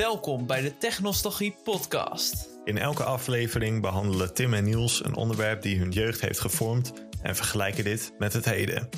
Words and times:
Welkom 0.00 0.46
bij 0.46 0.60
de 0.60 0.78
Technostalgie 0.78 1.56
Podcast. 1.64 2.48
In 2.64 2.78
elke 2.78 3.04
aflevering 3.04 3.80
behandelen 3.80 4.34
Tim 4.34 4.54
en 4.54 4.64
Niels 4.64 5.04
een 5.04 5.14
onderwerp 5.14 5.62
die 5.62 5.78
hun 5.78 5.90
jeugd 5.90 6.20
heeft 6.20 6.40
gevormd 6.40 6.92
en 7.22 7.36
vergelijken 7.36 7.84
dit 7.84 8.12
met 8.18 8.32
het 8.32 8.44
heden. 8.44 8.88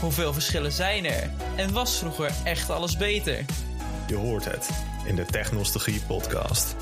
Hoeveel 0.00 0.32
verschillen 0.32 0.72
zijn 0.72 1.04
er? 1.04 1.30
En 1.56 1.72
was 1.72 1.98
vroeger 1.98 2.32
echt 2.44 2.70
alles 2.70 2.96
beter? 2.96 3.44
Je 4.08 4.14
hoort 4.14 4.44
het 4.44 4.70
in 5.06 5.16
de 5.16 5.24
Technostalgie 5.24 6.00
Podcast. 6.06 6.76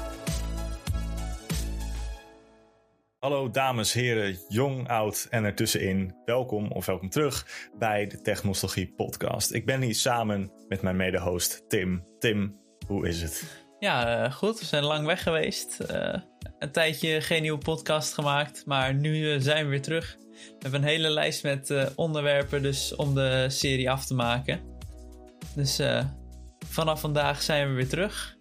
Hallo 3.19 3.51
dames, 3.51 3.93
heren, 3.93 4.39
jong, 4.49 4.89
oud 4.89 5.27
en 5.31 5.45
ertussenin. 5.45 6.15
Welkom 6.25 6.73
of 6.73 6.87
welkom 6.87 7.09
terug 7.09 7.47
bij 7.79 8.07
de 8.07 8.21
Technostalgie 8.21 8.93
Podcast. 8.97 9.53
Ik 9.53 9.67
ben 9.67 9.81
hier 9.81 9.95
samen 9.95 10.53
met 10.69 10.83
mijn 10.83 10.97
mede-host 10.97 11.65
Tim. 11.69 12.07
Tim, 12.19 12.63
hoe 12.87 13.09
is 13.09 13.23
het? 13.23 13.64
Ja, 13.79 14.25
uh, 14.25 14.32
goed. 14.32 14.59
We 14.59 14.64
zijn 14.64 14.84
lang 14.84 15.06
weg 15.06 15.23
geweest. 15.23 15.79
Uh, 15.91 16.15
een 16.59 16.73
tijdje 16.73 17.20
geen 17.20 17.43
nieuwe 17.43 17.59
podcast 17.59 18.15
gemaakt, 18.15 18.66
maar 18.66 18.95
nu 18.95 19.34
uh, 19.34 19.41
zijn 19.41 19.65
we 19.65 19.70
weer 19.70 19.83
terug. 19.83 20.16
We 20.30 20.57
hebben 20.59 20.83
een 20.83 20.88
hele 20.88 21.09
lijst 21.09 21.43
met 21.43 21.93
onderwerpen 21.95 22.62
dus 22.62 22.95
om 22.95 23.15
de 23.15 23.47
serie 23.48 23.91
af 23.91 24.07
te 24.07 24.15
maken. 24.15 24.60
Dus 25.55 25.80
vanaf 26.69 27.01
vandaag 27.01 27.43
zijn 27.43 27.69
we 27.69 27.74
weer 27.74 27.88
terug. 27.88 28.37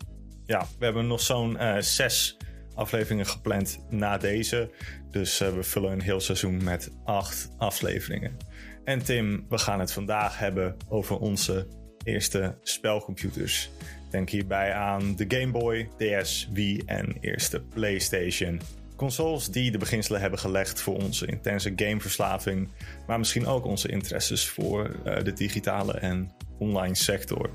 Ja, 0.45 0.65
we 0.79 0.85
hebben 0.85 1.07
nog 1.07 1.21
zo'n 1.21 1.57
zes 1.79 2.37
afleveringen 2.75 3.25
gepland 3.25 3.79
na 3.89 4.17
deze. 4.17 4.71
Dus 5.11 5.37
we 5.37 5.63
vullen 5.63 5.91
een 5.91 6.01
heel 6.01 6.19
seizoen 6.19 6.63
met 6.63 6.91
acht 7.03 7.49
afleveringen. 7.57 8.37
En 8.83 9.03
Tim, 9.03 9.45
we 9.49 9.57
gaan 9.57 9.79
het 9.79 9.91
vandaag 9.91 10.39
hebben 10.39 10.75
over 10.87 11.17
onze 11.17 11.67
eerste 12.03 12.57
spelcomputers. 12.61 13.69
Denk 14.13 14.29
hierbij 14.29 14.73
aan 14.73 15.15
de 15.15 15.25
Game 15.27 15.51
Boy, 15.51 15.89
DS, 15.97 16.47
Wii 16.51 16.81
en 16.85 17.17
eerste 17.21 17.61
PlayStation. 17.61 18.61
Consoles 18.95 19.47
die 19.47 19.71
de 19.71 19.77
beginselen 19.77 20.21
hebben 20.21 20.39
gelegd 20.39 20.81
voor 20.81 20.95
onze 20.95 21.25
intense 21.25 21.73
gameverslaving, 21.75 22.69
maar 23.07 23.19
misschien 23.19 23.45
ook 23.45 23.65
onze 23.65 23.87
interesses 23.87 24.47
voor 24.47 24.95
uh, 25.05 25.23
de 25.23 25.33
digitale 25.33 25.93
en 25.93 26.31
online 26.59 26.95
sector. 26.95 27.49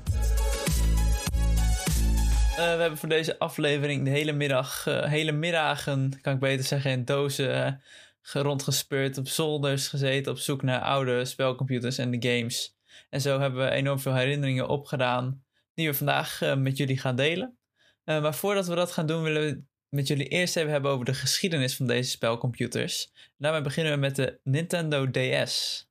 Uh, 2.51 2.55
we 2.55 2.61
hebben 2.61 2.97
voor 2.97 3.09
deze 3.09 3.39
aflevering 3.39 4.03
de 4.03 4.09
hele 4.09 4.31
middag, 4.31 4.85
uh, 4.87 5.03
hele 5.03 5.31
middagen, 5.31 6.19
kan 6.21 6.33
ik 6.33 6.39
beter 6.39 6.65
zeggen, 6.65 6.91
in 6.91 7.05
dozen 7.05 7.81
rondgespeurd, 8.21 9.17
op 9.17 9.27
zolders 9.27 9.87
gezeten 9.87 10.31
op 10.31 10.37
zoek 10.37 10.61
naar 10.61 10.81
oude 10.81 11.25
spelcomputers 11.25 11.97
en 11.97 12.11
de 12.11 12.29
games. 12.29 12.77
En 13.09 13.21
zo 13.21 13.39
hebben 13.39 13.65
we 13.65 13.69
enorm 13.69 13.99
veel 13.99 14.15
herinneringen 14.15 14.67
opgedaan 14.67 15.43
die 15.79 15.89
we 15.89 15.97
vandaag 15.97 16.41
uh, 16.41 16.55
met 16.55 16.77
jullie 16.77 16.97
gaan 16.97 17.15
delen. 17.15 17.57
Uh, 18.05 18.21
maar 18.21 18.35
voordat 18.35 18.67
we 18.67 18.75
dat 18.75 18.91
gaan 18.91 19.05
doen, 19.05 19.23
willen 19.23 19.41
we 19.41 19.61
met 19.89 20.07
jullie 20.07 20.27
eerst 20.27 20.55
even 20.55 20.71
hebben 20.71 20.91
over 20.91 21.05
de 21.05 21.13
geschiedenis 21.13 21.75
van 21.75 21.87
deze 21.87 22.09
spelcomputers. 22.09 23.11
Daarmee 23.37 23.61
beginnen 23.61 23.93
we 23.93 23.99
met 23.99 24.15
de 24.15 24.39
Nintendo 24.43 25.09
DS. 25.11 25.87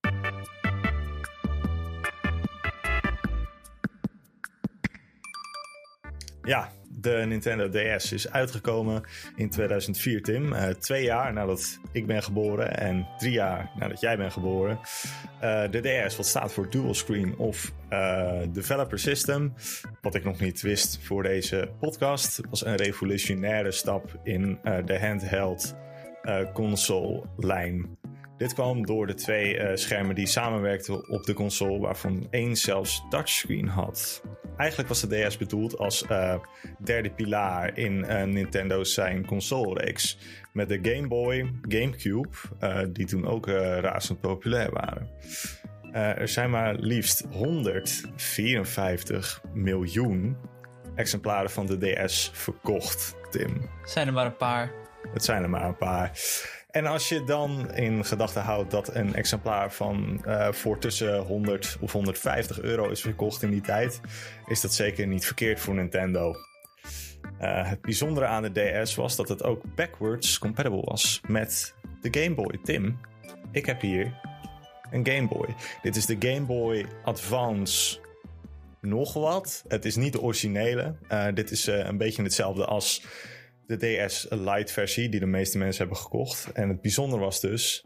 Ja, 6.43 6.73
de 6.89 7.25
Nintendo 7.27 7.69
DS 7.69 8.13
is 8.13 8.31
uitgekomen 8.31 9.03
in 9.37 9.51
2004, 9.51 10.23
Tim. 10.23 10.53
Uh, 10.53 10.69
twee 10.69 11.05
jaar 11.05 11.33
nadat 11.33 11.79
ik 11.93 12.07
ben 12.07 12.23
geboren 12.23 12.77
en 12.77 13.09
drie 13.19 13.33
jaar 13.33 13.71
nadat 13.77 14.01
jij 14.01 14.17
bent 14.17 14.33
geboren. 14.33 14.81
De 15.71 16.05
DS, 16.07 16.17
wat 16.17 16.27
staat 16.27 16.53
voor 16.53 16.71
Dual 16.71 16.95
Screen 16.95 17.37
of 17.37 17.73
uh, 17.91 18.41
Developer 18.53 18.99
System. 18.99 19.55
Wat 20.01 20.15
ik 20.15 20.25
nog 20.25 20.41
niet 20.41 20.61
wist 20.61 20.99
voor 21.03 21.23
deze 21.23 21.71
podcast, 21.81 22.41
was 22.51 22.65
een 22.65 22.77
revolutionaire 22.77 23.71
stap 23.71 24.21
in 24.23 24.59
de 24.85 24.99
handheld 25.01 25.77
console 26.53 27.23
lijn. 27.37 27.99
Dit 28.39 28.55
kwam 28.55 28.87
door 28.87 29.07
de 29.07 29.15
twee 29.15 29.59
uh, 29.59 29.71
schermen 29.75 30.15
die 30.15 30.27
samenwerkten 30.27 31.09
op 31.09 31.25
de 31.25 31.35
console, 31.35 31.79
waarvan 31.79 32.27
één 32.31 32.57
zelfs 32.57 33.03
touchscreen 33.09 33.69
had. 33.69 34.23
Eigenlijk 34.57 34.89
was 34.89 35.01
de 35.01 35.27
DS 35.27 35.37
bedoeld 35.37 35.79
als 35.79 36.05
uh, 36.11 36.35
derde 36.85 37.11
pilaar 37.11 37.79
in 37.79 37.93
uh, 37.93 38.23
Nintendo's 38.23 38.95
zijn 38.95 39.27
console-reeks. 39.27 40.19
Met 40.53 40.69
de 40.69 40.79
Game 40.83 41.09
Boy, 41.09 41.53
GameCube, 41.63 42.29
die 42.93 43.07
toen 43.07 43.27
ook 43.27 43.47
razend 43.81 44.21
populair 44.21 44.71
waren. 44.73 45.09
Er 45.93 46.29
zijn 46.29 46.51
maar 46.51 46.75
liefst 46.75 47.25
154 47.31 49.43
miljoen 49.53 50.37
exemplaren 50.95 51.51
van 51.51 51.67
de 51.67 51.79
DS 51.79 52.31
verkocht, 52.33 53.15
Tim. 53.31 53.71
Zijn 53.85 54.07
er 54.07 54.13
maar 54.13 54.27
een 54.27 54.37
paar. 54.37 54.73
Het 55.13 55.25
zijn 55.25 55.43
er 55.43 55.51
maar 55.51 55.65
een 55.65 55.77
paar. 55.77 56.11
En 56.71 56.87
als 56.87 57.09
je 57.09 57.25
dan 57.25 57.75
in 57.75 58.05
gedachten 58.05 58.43
houdt 58.43 58.71
dat 58.71 58.95
een 58.95 59.15
exemplaar 59.15 59.73
van 59.73 60.23
uh, 60.27 60.53
voor 60.53 60.79
tussen 60.79 61.19
100 61.19 61.77
of 61.81 61.93
150 61.93 62.61
euro 62.61 62.89
is 62.89 63.01
verkocht 63.01 63.43
in 63.43 63.51
die 63.51 63.61
tijd, 63.61 64.01
is 64.47 64.61
dat 64.61 64.75
zeker 64.75 65.07
niet 65.07 65.27
verkeerd 65.27 65.61
voor 65.61 65.75
Nintendo. 65.75 66.35
Uh, 67.41 67.69
het 67.69 67.81
bijzondere 67.81 68.27
aan 68.27 68.43
de 68.43 68.81
DS 68.83 68.95
was 68.95 69.17
dat 69.17 69.29
het 69.29 69.45
ook 69.45 69.63
backwards 69.75 70.39
compatible 70.39 70.83
was 70.85 71.21
met 71.27 71.75
de 72.01 72.21
Game 72.21 72.35
Boy. 72.35 72.59
Tim, 72.63 73.01
ik 73.53 73.67
heb 73.67 73.81
hier 73.81 74.21
een 74.91 75.07
Game 75.07 75.29
Boy. 75.29 75.55
Dit 75.83 75.97
is 75.97 76.07
de 76.07 76.17
Game 76.19 76.47
Boy 76.47 76.87
Advance 77.05 77.99
nog 78.81 79.13
wat. 79.13 79.65
Het 79.69 79.85
is 79.85 79.97
niet 79.97 80.13
de 80.13 80.21
originele. 80.21 80.97
Uh, 81.13 81.27
dit 81.35 81.51
is 81.51 81.67
een 81.67 81.99
beetje 81.99 82.23
hetzelfde 82.23 82.65
als 82.65 83.03
de 83.67 83.77
DS 83.77 84.27
Lite 84.31 84.73
versie 84.73 85.09
die 85.09 85.21
de 85.21 85.27
meeste 85.27 85.59
mensen 85.59 85.81
hebben 85.81 86.03
gekocht. 86.03 86.53
En 86.53 86.69
het 86.69 86.81
bijzonder 86.81 87.19
was 87.19 87.41
dus, 87.41 87.85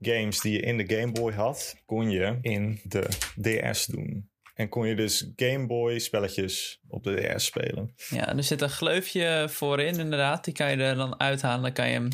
games 0.00 0.40
die 0.40 0.52
je 0.52 0.60
in 0.60 0.76
de 0.76 0.96
Game 0.96 1.12
Boy 1.12 1.32
had, 1.32 1.82
kon 1.86 2.10
je 2.10 2.38
in 2.40 2.80
de 2.84 3.08
DS 3.40 3.86
doen. 3.86 4.30
En 4.54 4.68
kon 4.68 4.86
je 4.86 4.94
dus 4.94 5.32
Game 5.36 5.66
Boy 5.66 5.98
spelletjes 5.98 6.80
op 6.88 7.04
de 7.04 7.34
DS 7.34 7.44
spelen. 7.44 7.94
Ja, 8.08 8.36
er 8.36 8.42
zit 8.42 8.60
een 8.60 8.70
gleufje 8.70 9.46
voorin 9.48 9.98
inderdaad. 9.98 10.44
Die 10.44 10.54
kan 10.54 10.70
je 10.70 10.76
er 10.76 10.94
dan 10.94 11.20
uithalen. 11.20 11.62
Dan 11.62 11.72
kan 11.72 11.86
je 11.86 11.92
hem 11.92 12.08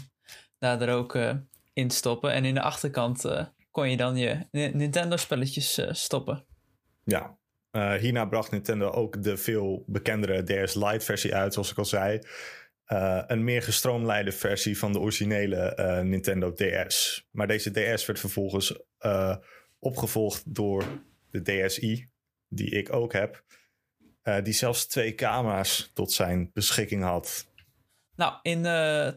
daar 0.59 0.89
ook 0.89 1.15
uh, 1.15 1.35
in 1.73 1.91
stoppen. 1.91 2.33
En 2.33 2.45
in 2.45 2.55
de 2.55 2.63
achterkant 2.63 3.25
kon 3.79 3.91
je 3.91 3.97
dan 3.97 4.17
je 4.17 4.47
Nintendo 4.51 5.17
spelletjes 5.17 5.79
uh, 5.79 5.93
stoppen. 5.93 6.47
Ja, 7.05 7.39
hierna 7.99 8.25
bracht 8.25 8.51
Nintendo 8.51 8.91
ook 8.91 9.23
de 9.23 9.37
veel 9.37 9.85
bekendere 9.87 10.43
DS 10.43 10.75
Lite 10.75 11.05
versie 11.05 11.35
uit, 11.35 11.53
zoals 11.53 11.71
ik 11.71 11.79
al 11.79 11.85
zei. 11.85 12.19
Uh, 12.89 13.23
een 13.27 13.45
meer 13.45 13.63
gestroomlijnde 13.63 14.33
versie 14.33 14.79
van 14.79 14.93
de 14.93 15.01
originele 15.01 16.03
Nintendo 16.05 16.53
DS. 16.53 17.27
Maar 17.31 17.47
deze 17.47 17.71
DS 17.71 18.07
werd 18.07 18.19
vervolgens 18.19 18.79
opgevolgd 19.79 20.55
door 20.55 20.85
de 21.31 21.43
DSi, 21.43 22.09
die 22.49 22.71
ik 22.71 22.93
ook 22.93 23.13
heb, 23.13 23.45
die 24.43 24.53
zelfs 24.53 24.87
twee 24.87 25.15
camera's 25.15 25.91
tot 25.95 26.13
zijn 26.13 26.51
beschikking 26.53 27.03
had. 27.03 27.48
Nou, 28.19 28.35
in 28.43 28.63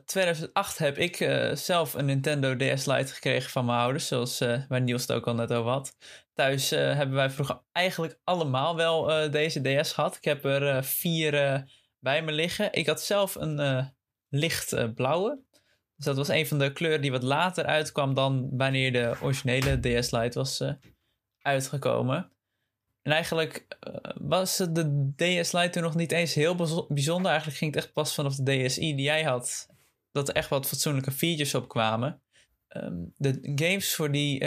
2008 0.06 0.78
heb 0.78 0.98
ik 0.98 1.16
zelf 1.54 1.94
een 1.94 2.06
Nintendo 2.06 2.56
DS 2.56 2.86
Lite 2.86 3.14
gekregen 3.14 3.50
van 3.50 3.66
mijn 3.66 3.80
ouders, 3.80 4.08
zoals 4.08 4.40
waar 4.40 4.82
Niels 4.82 5.02
het 5.02 5.12
ook 5.12 5.28
al 5.28 5.36
net 5.36 5.54
over 5.54 5.72
had. 5.72 5.98
Thuis 6.34 6.70
hebben 6.70 7.16
wij 7.16 7.30
vroeger 7.30 7.62
eigenlijk 7.72 8.20
allemaal 8.24 8.76
wel 8.76 9.32
deze 9.32 9.62
DS 9.62 9.94
gehad. 9.94 10.16
Ik 10.16 10.24
heb 10.24 10.46
er 10.46 10.84
vier 10.84 11.32
bij 12.02 12.24
me 12.24 12.32
liggen. 12.32 12.74
Ik 12.74 12.88
had 12.88 13.02
zelf 13.02 13.36
een 13.36 13.60
uh, 13.60 13.86
licht 14.30 14.74
uh, 14.74 14.94
blauwe. 14.94 15.44
Dus 15.96 16.06
dat 16.06 16.16
was 16.16 16.28
een 16.28 16.48
van 16.48 16.60
de 16.60 16.74
kleuren 16.74 17.02
die 17.02 17.12
wat 17.12 17.24
later 17.24 17.66
uitkwam 17.66 18.14
dan 18.14 18.50
wanneer 18.58 18.92
de 18.92 19.16
originele 19.22 19.80
DS 19.80 20.12
Lite 20.12 20.40
was 20.40 20.62
uh, 20.62 20.72
uitgekomen. 21.42 22.32
En 23.02 23.12
eigenlijk 23.12 23.68
was 24.14 24.58
de 24.58 25.12
DS 25.16 25.52
Lite 25.52 25.70
toen 25.70 25.84
nog 25.84 25.96
niet 25.96 26.12
eens 26.12 26.34
heel 26.34 26.56
bijzonder. 26.88 27.32
Eigenlijk 27.32 27.60
ging 27.60 27.74
het 27.74 27.84
echt 27.84 27.94
pas 27.94 28.14
vanaf 28.14 28.36
de 28.36 28.66
DSi 28.66 28.96
die 28.96 29.06
jij 29.06 29.24
had. 29.24 29.68
Dat 30.12 30.30
er 30.30 30.36
echt 30.36 30.50
wat 30.50 30.68
fatsoenlijke 30.68 31.12
features 31.12 31.56
op 31.56 31.68
kwamen. 31.68 32.22
Um, 32.78 33.14
de 33.18 33.52
games 33.56 33.96
voor 33.96 34.12
die 34.12 34.46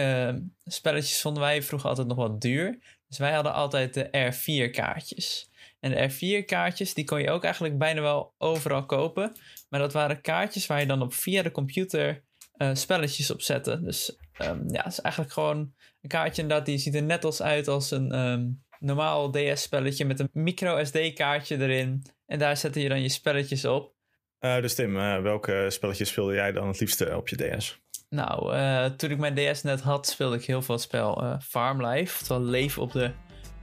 spelletjes 0.64 1.20
vonden 1.20 1.42
wij 1.42 1.62
vroeger 1.62 1.88
altijd 1.88 2.06
nog 2.06 2.16
wat 2.16 2.40
duur. 2.40 2.78
Dus 3.08 3.18
wij 3.18 3.32
hadden 3.32 3.52
altijd 3.52 3.94
de 3.94 4.06
R4 4.06 4.70
kaartjes. 4.70 5.50
En 5.80 5.90
de 5.90 6.10
R4-kaartjes, 6.10 6.94
die 6.94 7.04
kon 7.04 7.20
je 7.20 7.30
ook 7.30 7.44
eigenlijk 7.44 7.78
bijna 7.78 8.00
wel 8.00 8.34
overal 8.38 8.86
kopen. 8.86 9.32
Maar 9.68 9.80
dat 9.80 9.92
waren 9.92 10.20
kaartjes 10.20 10.66
waar 10.66 10.80
je 10.80 10.86
dan 10.86 11.02
op 11.02 11.14
via 11.14 11.42
de 11.42 11.50
computer 11.50 12.24
uh, 12.58 12.70
spelletjes 12.74 13.30
op 13.30 13.40
zette. 13.40 13.80
Dus 13.82 14.16
um, 14.42 14.64
ja, 14.68 14.82
het 14.82 14.92
is 14.92 15.00
eigenlijk 15.00 15.32
gewoon 15.32 15.58
een 16.00 16.08
kaartje 16.08 16.42
inderdaad, 16.42 16.66
die 16.66 16.78
ziet 16.78 16.94
er 16.94 17.02
net 17.02 17.24
als 17.24 17.42
uit 17.42 17.68
als 17.68 17.90
een 17.90 18.18
um, 18.18 18.62
normaal 18.78 19.30
DS-spelletje 19.30 20.04
met 20.04 20.20
een 20.20 20.28
micro 20.32 20.84
SD-kaartje 20.84 21.58
erin. 21.58 22.02
En 22.26 22.38
daar 22.38 22.56
zette 22.56 22.80
je 22.80 22.88
dan 22.88 23.02
je 23.02 23.08
spelletjes 23.08 23.64
op. 23.64 23.94
Uh, 24.40 24.60
dus 24.60 24.74
Tim, 24.74 24.96
uh, 24.96 25.20
welke 25.20 25.66
spelletjes 25.68 26.08
speelde 26.08 26.34
jij 26.34 26.52
dan 26.52 26.68
het 26.68 26.80
liefste 26.80 27.16
op 27.16 27.28
je 27.28 27.36
DS? 27.36 27.82
Nou, 28.08 28.56
toen 28.96 29.10
ik 29.10 29.18
mijn 29.18 29.34
DS 29.34 29.62
net 29.62 29.80
had, 29.80 30.06
speelde 30.06 30.36
ik 30.36 30.44
heel 30.44 30.62
veel 30.62 30.74
het 30.74 30.84
spel 30.84 31.38
Farm 31.42 31.86
Life. 31.86 32.20
Oftewel 32.20 32.42
leven 32.42 32.82
op 32.82 32.92
de 32.92 33.10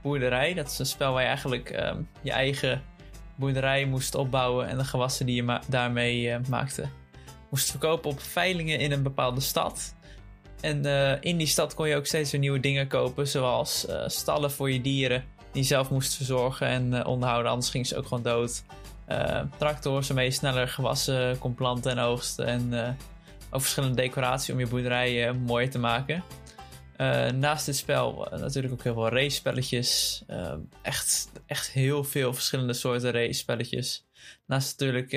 boerderij. 0.02 0.54
Dat 0.54 0.70
is 0.70 0.78
een 0.78 0.86
spel 0.86 1.12
waar 1.12 1.20
je 1.22 1.28
eigenlijk 1.28 1.70
um, 1.70 2.08
je 2.22 2.32
eigen 2.32 2.82
boerderij 3.36 3.84
moest 3.84 4.14
opbouwen 4.14 4.68
en 4.68 4.78
de 4.78 4.84
gewassen 4.84 5.26
die 5.26 5.44
je 5.44 5.60
daarmee 5.68 6.38
maakte 6.48 6.88
moest 7.52 7.70
verkopen 7.70 8.10
op 8.10 8.20
veilingen 8.20 8.78
in 8.78 8.92
een 8.92 9.02
bepaalde 9.02 9.40
stad. 9.40 9.94
En 10.60 10.84
in 11.20 11.36
die 11.36 11.46
stad 11.46 11.74
kon 11.74 11.88
je 11.88 11.96
ook 11.96 12.06
steeds 12.06 12.30
weer 12.30 12.40
nieuwe 12.40 12.60
dingen 12.60 12.88
kopen, 12.88 13.28
zoals 13.28 13.86
stallen 14.06 14.50
voor 14.50 14.70
je 14.70 14.80
dieren 14.80 15.24
die 15.52 15.62
je 15.62 15.68
zelf 15.68 15.90
moest 15.90 16.14
verzorgen 16.14 16.66
en 16.66 17.06
onderhouden, 17.06 17.50
anders 17.50 17.70
ging 17.70 17.86
ze 17.86 17.96
ook 17.96 18.06
gewoon 18.06 18.22
dood. 18.22 18.62
tractors 19.58 20.06
waarmee 20.06 20.24
je 20.26 20.30
sneller 20.30 20.68
gewassen 20.68 21.38
kon 21.38 21.54
planten 21.54 21.90
en 21.90 21.98
oogsten 21.98 22.46
en 22.46 22.96
ook 23.50 23.60
verschillende 23.60 23.96
decoratie 23.96 24.54
om 24.54 24.60
je 24.60 24.66
boerderij 24.66 25.32
mooier 25.32 25.70
te 25.70 25.78
maken. 25.78 26.24
Naast 27.34 27.66
dit 27.66 27.76
spel 27.76 28.28
natuurlijk 28.30 28.74
ook 28.74 28.82
heel 28.82 28.94
veel 28.94 29.08
race 29.08 29.36
spelletjes. 29.36 30.22
echt, 30.82 31.30
echt 31.46 31.70
heel 31.70 32.04
veel 32.04 32.34
verschillende 32.34 32.72
soorten 32.72 33.10
race 33.10 33.32
spelletjes. 33.32 34.06
Naast 34.46 34.80
natuurlijk, 34.80 35.10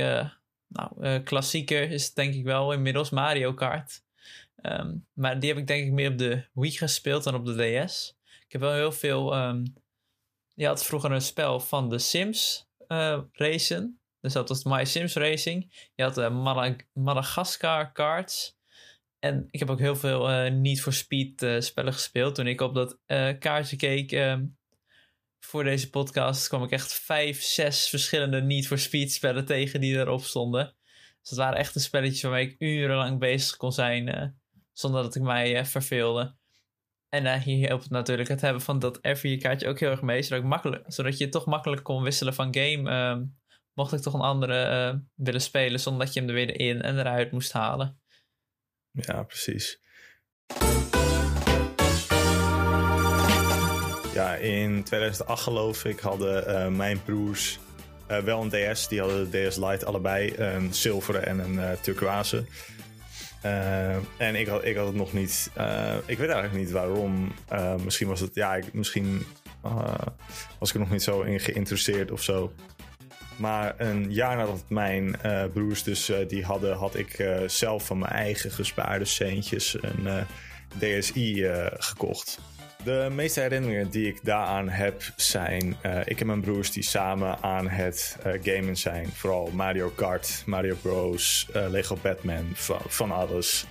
nou, 0.67 1.19
klassieker 1.19 1.91
is 1.91 2.05
het 2.05 2.15
denk 2.15 2.33
ik 2.33 2.43
wel 2.43 2.73
inmiddels 2.73 3.09
Mario 3.09 3.53
Kart. 3.53 4.03
Um, 4.61 5.07
maar 5.13 5.39
die 5.39 5.49
heb 5.49 5.57
ik 5.57 5.67
denk 5.67 5.85
ik 5.85 5.91
meer 5.91 6.11
op 6.11 6.17
de 6.17 6.45
Wii 6.53 6.71
gespeeld 6.71 7.23
dan 7.23 7.35
op 7.35 7.45
de 7.45 7.83
DS. 7.85 8.17
Ik 8.45 8.51
heb 8.51 8.61
wel 8.61 8.73
heel 8.73 8.91
veel... 8.91 9.37
Um, 9.37 9.63
je 10.53 10.65
had 10.65 10.85
vroeger 10.85 11.11
een 11.11 11.21
spel 11.21 11.59
van 11.59 11.89
de 11.89 11.99
Sims 11.99 12.67
racen. 13.31 13.99
Dus 14.25 14.33
dat 14.33 14.49
was 14.49 14.63
My 14.63 14.85
Sims 14.85 15.13
Racing. 15.13 15.89
Je 15.95 16.03
had 16.03 16.17
uh, 16.17 16.79
Madagascar 16.93 17.91
Cards. 17.91 18.57
En 19.19 19.47
ik 19.51 19.59
heb 19.59 19.69
ook 19.69 19.79
heel 19.79 19.95
veel 19.95 20.31
uh, 20.31 20.51
Need 20.51 20.81
for 20.81 20.93
Speed 20.93 21.41
uh, 21.41 21.59
spellen 21.59 21.93
gespeeld. 21.93 22.35
Toen 22.35 22.47
ik 22.47 22.61
op 22.61 22.73
dat 22.73 22.99
kaartje 23.39 23.75
keek 23.75 24.11
ehm, 24.11 24.45
voor 25.45 25.63
deze 25.63 25.89
podcast, 25.89 26.47
kwam 26.47 26.63
ik 26.63 26.71
echt 26.71 26.93
vijf, 26.93 27.41
zes 27.41 27.89
verschillende 27.89 28.41
Need 28.41 28.67
for 28.67 28.79
Speed 28.79 29.11
spellen 29.11 29.45
tegen 29.45 29.81
die 29.81 29.95
erop 29.95 30.23
stonden. 30.23 30.75
Dus 31.21 31.29
dat 31.29 31.37
waren 31.37 31.57
echt 31.57 31.75
een 31.75 31.81
spelletjes 31.81 32.21
waarmee 32.21 32.49
ik 32.49 32.55
urenlang 32.59 33.19
bezig 33.19 33.57
kon 33.57 33.71
zijn 33.71 34.35
zonder 34.73 35.03
dat 35.03 35.15
ik 35.15 35.21
mij 35.21 35.65
verveelde. 35.65 36.35
En 37.09 37.41
hier 37.41 37.67
helpt 37.67 37.89
natuurlijk 37.89 38.29
het 38.29 38.41
hebben 38.41 38.61
van 38.61 38.79
dat 38.79 38.99
r 39.01 39.37
kaartje 39.37 39.67
ook 39.67 39.79
heel 39.79 39.89
erg 39.89 40.01
mee, 40.01 40.21
zodat, 40.21 40.43
makkelijk, 40.43 40.83
zodat 40.87 41.17
je 41.17 41.29
toch 41.29 41.45
makkelijk 41.45 41.83
kon 41.83 42.03
wisselen 42.03 42.33
van 42.33 42.55
game. 42.55 42.89
Ehm, 42.89 43.25
mocht 43.73 43.93
ik 43.93 43.99
toch 43.99 44.13
een 44.13 44.19
andere 44.19 45.03
willen 45.15 45.41
spelen 45.41 45.79
zonder 45.79 46.05
dat 46.05 46.13
je 46.13 46.19
hem 46.19 46.29
er 46.29 46.35
weer 46.35 46.59
in 46.59 46.81
en 46.81 46.99
eruit 46.99 47.31
moest 47.31 47.51
halen. 47.51 47.99
Ja, 48.91 49.23
precies. 49.23 49.79
Ja, 54.15 54.35
in 54.35 54.83
2008 54.83 55.43
geloof 55.43 55.85
ik 55.85 55.99
hadden 55.99 56.49
uh, 56.49 56.67
mijn 56.77 57.03
broers 57.03 57.59
uh, 58.11 58.17
wel 58.17 58.41
een 58.41 58.73
DS. 58.73 58.87
Die 58.87 58.99
hadden 58.99 59.31
de 59.31 59.47
DS 59.47 59.55
Lite 59.55 59.85
allebei, 59.85 60.33
een 60.37 60.73
zilveren 60.73 61.25
en 61.25 61.39
een 61.39 61.79
turquoise. 61.81 62.45
en 64.17 64.35
ik 64.35 64.47
had, 64.47 64.65
ik 64.65 64.75
had 64.75 64.85
het 64.85 64.95
nog 64.95 65.13
niet. 65.13 65.51
ik 66.05 66.17
weet 66.17 66.29
eigenlijk 66.29 66.53
niet 66.53 66.71
waarom. 66.71 67.31
misschien 67.83 68.07
was 68.07 68.19
het. 68.19 68.35
Ja, 68.35 68.55
ik, 68.55 68.73
misschien 68.73 69.25
was 70.59 70.69
ik 70.69 70.75
er 70.75 70.79
nog 70.79 70.91
niet 70.91 71.03
zo 71.03 71.21
in 71.21 71.39
geïnteresseerd 71.39 72.11
of 72.11 72.23
zo. 72.23 72.53
Maar 73.35 73.73
een 73.77 74.13
jaar 74.13 74.37
nadat 74.37 74.63
mijn 74.67 75.15
broers 75.53 75.83
dus 75.83 76.11
die 76.27 76.45
hadden, 76.45 76.75
had 76.75 76.95
ik 76.95 77.29
zelf 77.47 77.85
van 77.85 77.99
mijn 77.99 78.11
eigen 78.11 78.51
gespaarde 78.51 79.05
centjes 79.05 79.77
een 79.81 80.25
DSi 80.79 81.49
gekocht. 81.77 82.39
De 82.85 83.07
meeste 83.11 83.39
herinneringen 83.39 83.89
die 83.89 84.07
ik 84.07 84.19
daaraan 84.23 84.69
heb 84.69 85.01
zijn... 85.15 85.77
ik 86.05 86.19
en 86.19 86.25
mijn 86.25 86.41
broers 86.41 86.71
die 86.71 86.83
samen 86.83 87.37
aan 87.41 87.69
het 87.69 88.17
gamen 88.41 88.77
zijn. 88.77 89.07
Vooral 89.07 89.49
Mario 89.53 89.89
Kart, 89.95 90.43
Mario 90.45 90.75
Bros, 90.81 91.47
Lego 91.53 91.97
Batman, 92.01 92.51
van, 92.53 92.79
van 92.87 93.11
alles. 93.11 93.65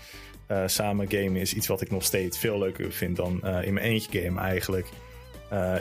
samen 0.67 1.11
gamen 1.11 1.37
is 1.37 1.55
iets 1.55 1.67
wat 1.67 1.81
ik 1.81 1.91
nog 1.91 2.05
steeds 2.05 2.39
veel 2.39 2.59
leuker 2.59 2.93
vind 2.93 3.17
dan 3.17 3.33
in 3.63 3.75
mijn 3.75 3.87
eentje 3.87 4.23
game 4.23 4.41
eigenlijk. 4.41 4.87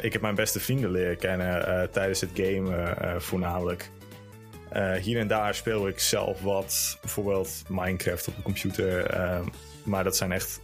Ik 0.01 0.13
heb 0.13 0.21
mijn 0.21 0.35
beste 0.35 0.59
vrienden 0.59 0.91
leren 0.91 1.17
kennen 1.17 1.89
tijdens 1.91 2.21
het 2.21 2.31
gamen 2.33 3.21
voornamelijk. 3.21 3.89
hier 5.01 5.19
en 5.19 5.27
daar 5.27 5.55
speel 5.55 5.87
ik 5.87 5.99
zelf 5.99 6.41
wat, 6.41 6.97
bijvoorbeeld 7.01 7.63
Minecraft 7.67 8.27
op 8.27 8.35
de 8.35 8.41
computer. 8.41 9.17
maar 9.83 10.03
dat 10.03 10.17
zijn 10.17 10.31
echt. 10.31 10.61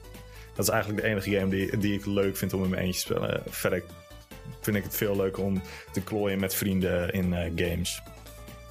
Dat 0.59 0.67
is 0.67 0.73
eigenlijk 0.73 1.03
de 1.03 1.09
enige 1.09 1.31
game 1.31 1.49
die, 1.49 1.77
die 1.77 1.93
ik 1.93 2.05
leuk 2.05 2.37
vind 2.37 2.53
om 2.53 2.63
in 2.63 2.69
mijn 2.69 2.81
eentje 2.81 3.01
te 3.01 3.13
spelen. 3.13 3.41
Verder 3.49 3.83
vind 4.61 4.75
ik 4.75 4.83
het 4.83 4.95
veel 4.95 5.15
leuker 5.15 5.43
om 5.43 5.61
te 5.91 6.01
klooien 6.01 6.39
met 6.39 6.55
vrienden 6.55 7.11
in 7.11 7.33
games. 7.55 8.01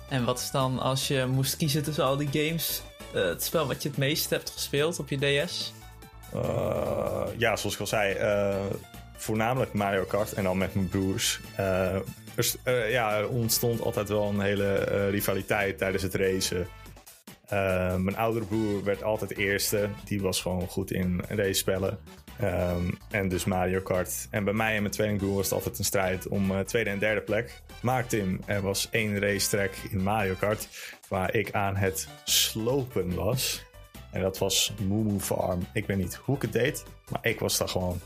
En 0.09 0.25
wat 0.25 0.39
is 0.39 0.51
dan 0.51 0.79
als 0.79 1.09
je 1.09 1.27
moest 1.27 1.57
kiezen 1.57 1.83
tussen 1.83 2.05
al 2.05 2.17
die 2.17 2.29
games, 2.33 2.83
het 3.13 3.43
spel 3.43 3.67
wat 3.67 3.83
je 3.83 3.89
het 3.89 3.99
meest 3.99 4.31
hebt 4.31 4.51
gespeeld 4.51 4.99
op 4.99 5.09
je 5.09 5.17
DS? 5.17 5.73
ja, 7.37 7.57
zoals 7.57 7.75
ik 7.75 7.81
al 7.81 7.87
zei, 7.87 8.17
voornamelijk 9.17 9.73
Mario 9.73 10.05
Kart 10.05 10.33
en 10.33 10.45
dan 10.45 10.59
met 10.59 10.75
mijn 10.75 10.89
broers. 10.89 11.41
Er, 11.57 12.91
ja, 12.91 13.17
er 13.17 13.29
ontstond 13.29 13.81
altijd 13.81 14.09
wel 14.09 14.29
een 14.29 14.41
hele 14.41 14.85
rivaliteit 15.11 15.79
tijdens 15.79 16.03
het 16.03 16.15
racen. 16.15 16.67
Uh, 17.53 17.97
mijn 17.97 18.17
oudere 18.17 18.45
broer 18.45 18.85
werd 18.85 19.03
altijd 19.03 19.37
eerste. 19.37 19.89
Die 20.05 20.21
was 20.21 20.41
gewoon 20.41 20.67
goed 20.69 20.91
in 20.91 21.21
race-spellen. 21.29 21.99
Um, 22.43 22.99
en 23.11 23.29
dus 23.29 23.45
Mario 23.45 23.81
Kart. 23.81 24.27
En 24.31 24.45
bij 24.45 24.53
mij 24.53 24.75
en 24.75 24.83
mijn 24.83 24.95
tweelingbroer 24.95 25.35
was 25.35 25.45
het 25.45 25.55
altijd 25.55 25.79
een 25.79 25.85
strijd 25.85 26.29
om 26.29 26.65
tweede 26.65 26.91
en 26.91 26.99
derde 26.99 27.21
plek. 27.21 27.63
Maar 27.81 28.07
Tim, 28.07 28.41
er 28.47 28.63
was 28.63 28.89
één 28.91 29.19
racetrack 29.19 29.73
in 29.91 30.03
Mario 30.03 30.35
Kart 30.39 30.69
waar 31.09 31.35
ik 31.35 31.53
aan 31.53 31.77
het 31.77 32.09
slopen 32.25 33.15
was. 33.15 33.67
En 34.11 34.21
dat 34.21 34.39
was 34.39 34.73
Moo 34.87 35.19
Farm. 35.21 35.67
Ik 35.73 35.87
weet 35.87 35.97
niet 35.97 36.15
hoe 36.15 36.37
ik 36.37 36.43
het 36.43 36.53
deed, 36.53 36.85
maar 37.09 37.21
ik 37.23 37.41
was 37.41 37.59
daar 37.59 37.69
gewoon 37.69 38.01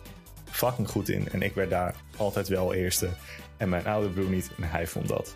fucking 0.44 0.88
goed 0.88 1.08
in. 1.08 1.28
En 1.28 1.42
ik 1.42 1.54
werd 1.54 1.70
daar 1.70 1.94
altijd 2.16 2.48
wel 2.48 2.74
eerste. 2.74 3.08
En 3.56 3.68
mijn 3.68 3.86
oude 3.86 4.08
broer 4.08 4.28
niet. 4.28 4.50
En 4.56 4.62
hij 4.62 4.86
vond 4.86 5.08
dat 5.08 5.34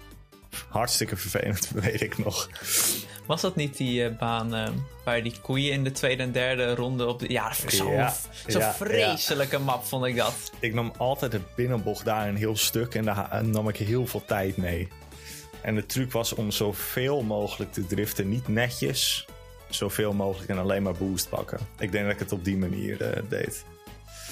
hartstikke 0.68 1.16
vervelend, 1.16 1.70
weet 1.84 2.00
ik 2.00 2.18
nog. 2.18 2.48
Was 3.26 3.40
dat 3.40 3.56
niet 3.56 3.76
die 3.76 4.10
uh, 4.10 4.16
baan 4.18 4.54
uh, 4.54 4.68
waar 5.04 5.22
die 5.22 5.34
koeien 5.40 5.72
in 5.72 5.84
de 5.84 5.92
tweede 5.92 6.22
en 6.22 6.32
derde 6.32 6.74
ronde 6.74 7.06
op 7.06 7.18
de... 7.18 7.32
Ja, 7.32 7.52
zo'n 7.68 7.92
ja, 7.92 8.14
zo 8.46 8.58
ja, 8.58 8.74
vreselijke 8.74 9.58
map 9.58 9.84
vond 9.84 10.04
ik 10.04 10.16
dat. 10.16 10.52
Ik 10.58 10.74
nam 10.74 10.92
altijd 10.96 11.32
de 11.32 11.40
binnenbocht 11.54 12.04
daar 12.04 12.28
een 12.28 12.36
heel 12.36 12.56
stuk 12.56 12.94
en 12.94 13.04
daar 13.04 13.44
nam 13.44 13.68
ik 13.68 13.76
heel 13.76 14.06
veel 14.06 14.24
tijd 14.24 14.56
mee. 14.56 14.88
En 15.62 15.74
de 15.74 15.86
truc 15.86 16.12
was 16.12 16.34
om 16.34 16.50
zoveel 16.50 17.22
mogelijk 17.22 17.72
te 17.72 17.86
driften. 17.86 18.28
Niet 18.28 18.48
netjes, 18.48 19.26
zoveel 19.68 20.12
mogelijk 20.12 20.50
en 20.50 20.58
alleen 20.58 20.82
maar 20.82 20.94
boost 20.94 21.28
pakken. 21.28 21.58
Ik 21.78 21.92
denk 21.92 22.04
dat 22.04 22.14
ik 22.14 22.20
het 22.20 22.32
op 22.32 22.44
die 22.44 22.56
manier 22.56 23.02
uh, 23.02 23.22
deed. 23.28 23.64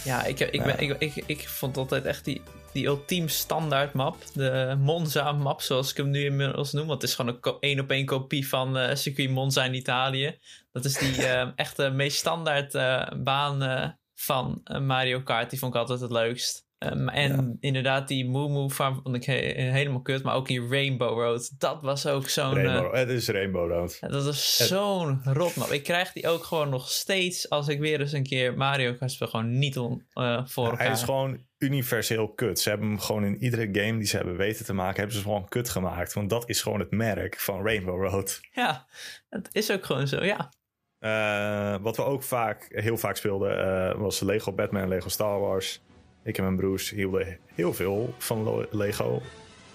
Ja, 0.04 0.24
ik, 0.24 0.40
ik, 0.40 0.62
ben, 0.62 0.78
ik, 0.78 0.96
ik, 0.98 1.22
ik 1.26 1.48
vond 1.48 1.76
altijd 1.76 2.04
echt 2.04 2.24
die, 2.24 2.42
die 2.74 2.86
ultiem 2.86 3.28
standaard 3.28 3.92
map. 3.92 4.16
De 4.34 4.76
Monza 4.78 5.32
map, 5.32 5.60
zoals 5.60 5.90
ik 5.90 5.96
hem 5.96 6.10
nu 6.10 6.24
inmiddels 6.24 6.72
noem. 6.72 6.86
Want 6.86 7.00
het 7.02 7.10
is 7.10 7.16
gewoon 7.16 7.38
een 7.40 7.56
één 7.60 7.80
op 7.80 7.90
één 7.90 8.06
kopie 8.06 8.48
van 8.48 8.78
uh, 8.78 8.94
circuit 8.94 9.30
Monza 9.30 9.64
in 9.64 9.74
Italië. 9.74 10.38
Dat 10.72 10.84
is 10.84 10.98
die 10.98 11.16
uh, 11.26 11.48
echt 11.56 11.90
meest 11.92 12.16
standaard 12.16 12.74
uh, 12.74 13.08
baan 13.16 13.96
van 14.14 14.62
Mario 14.80 15.20
Kart. 15.20 15.50
Die 15.50 15.58
vond 15.58 15.74
ik 15.74 15.80
altijd 15.80 16.00
het 16.00 16.10
leukst. 16.10 16.63
Um, 16.92 17.08
en 17.08 17.56
inderdaad, 17.60 18.08
die 18.08 18.28
Moo 18.28 18.48
Moo 18.48 18.70
Farm 18.70 19.00
vond 19.02 19.16
ik 19.16 19.24
helemaal 19.24 20.02
kut. 20.02 20.22
Maar 20.22 20.34
ook 20.34 20.46
die 20.46 20.68
Rainbow 20.68 21.18
Road. 21.18 21.60
Dat 21.60 21.82
was 21.82 22.06
ook 22.06 22.28
zo'n... 22.28 22.54
Rainbow, 22.54 22.94
het 22.94 23.08
is 23.08 23.28
Rainbow 23.28 23.70
Road. 23.70 23.98
dat 24.00 24.26
is 24.26 24.56
zo'n 24.66 25.20
rot 25.24 25.56
map. 25.56 25.70
Ik 25.70 25.82
krijg 25.82 26.12
die 26.12 26.28
ook 26.28 26.44
gewoon 26.44 26.68
nog 26.68 26.88
steeds... 26.88 27.50
als 27.50 27.68
ik 27.68 27.78
weer 27.80 28.00
eens 28.00 28.12
een 28.12 28.22
keer 28.22 28.56
Mario 28.56 28.94
Kart 28.94 29.12
speel... 29.12 29.28
gewoon 29.28 29.58
niet 29.58 29.78
on, 29.78 30.06
uh, 30.14 30.40
voor 30.44 30.64
elkaar. 30.64 30.84
Hij 30.84 30.92
is 30.92 31.02
gewoon 31.02 31.38
universeel 31.58 32.28
kut. 32.28 32.58
Ze 32.58 32.68
hebben 32.68 32.88
hem 32.88 33.00
gewoon 33.00 33.24
in 33.24 33.42
iedere 33.42 33.68
game 33.72 33.98
die 33.98 34.06
ze 34.06 34.16
hebben 34.16 34.36
weten 34.36 34.64
te 34.64 34.72
maken... 34.72 34.96
hebben 34.96 35.16
ze 35.16 35.22
gewoon 35.22 35.48
kut 35.48 35.68
gemaakt. 35.68 36.12
Want 36.12 36.30
dat 36.30 36.48
is 36.48 36.62
gewoon 36.62 36.80
het 36.80 36.90
merk 36.90 37.40
van 37.40 37.62
Rainbow 37.62 38.08
Road. 38.08 38.40
Ja, 38.52 38.86
het 39.28 39.48
is 39.52 39.70
ook 39.70 39.84
gewoon 39.84 40.08
zo, 40.08 40.24
ja. 40.24 40.52
Uh, 41.00 41.82
wat 41.82 41.96
we 41.96 42.02
ook 42.02 42.22
vaak, 42.22 42.66
heel 42.68 42.96
vaak 42.96 43.16
speelden... 43.16 43.58
Uh, 43.58 44.00
was 44.00 44.20
Lego 44.20 44.52
Batman, 44.52 44.88
Lego 44.88 45.08
Star 45.08 45.40
Wars... 45.40 45.82
Ik 46.24 46.38
en 46.38 46.44
mijn 46.44 46.56
broers 46.56 46.90
hielden 46.90 47.38
heel 47.54 47.74
veel 47.74 48.14
van 48.18 48.66
Lego. 48.70 49.22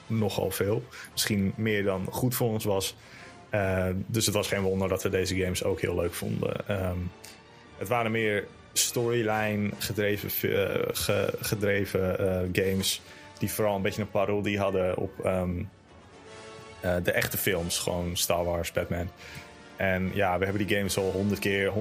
Nogal 0.07 0.51
veel. 0.51 0.83
Misschien 1.11 1.53
meer 1.55 1.83
dan 1.83 2.07
goed 2.11 2.35
voor 2.35 2.49
ons 2.49 2.65
was. 2.65 2.95
Uh, 3.53 3.85
dus 4.05 4.25
het 4.25 4.35
was 4.35 4.47
geen 4.47 4.61
wonder 4.61 4.89
dat 4.89 5.03
we 5.03 5.09
deze 5.09 5.35
games 5.35 5.63
ook 5.63 5.81
heel 5.81 5.95
leuk 5.95 6.13
vonden. 6.13 6.85
Um, 6.89 7.11
het 7.77 7.87
waren 7.87 8.11
meer 8.11 8.47
storyline 8.73 9.69
gedreven, 9.77 10.29
ge, 10.95 11.33
gedreven 11.39 12.21
uh, 12.21 12.65
games. 12.65 13.01
Die 13.37 13.51
vooral 13.51 13.75
een 13.75 13.81
beetje 13.81 14.01
een 14.01 14.09
parodie 14.09 14.59
hadden 14.59 14.97
op 14.97 15.25
um, 15.25 15.69
de 16.81 17.11
echte 17.11 17.37
films. 17.37 17.77
Gewoon 17.77 18.17
Star 18.17 18.45
Wars, 18.45 18.71
Batman. 18.71 19.09
En 19.75 20.11
ja, 20.13 20.37
we 20.37 20.45
hebben 20.45 20.67
die 20.67 20.77
games 20.77 20.97
al 20.97 21.11
honderd 21.11 21.39
keer 21.39 21.71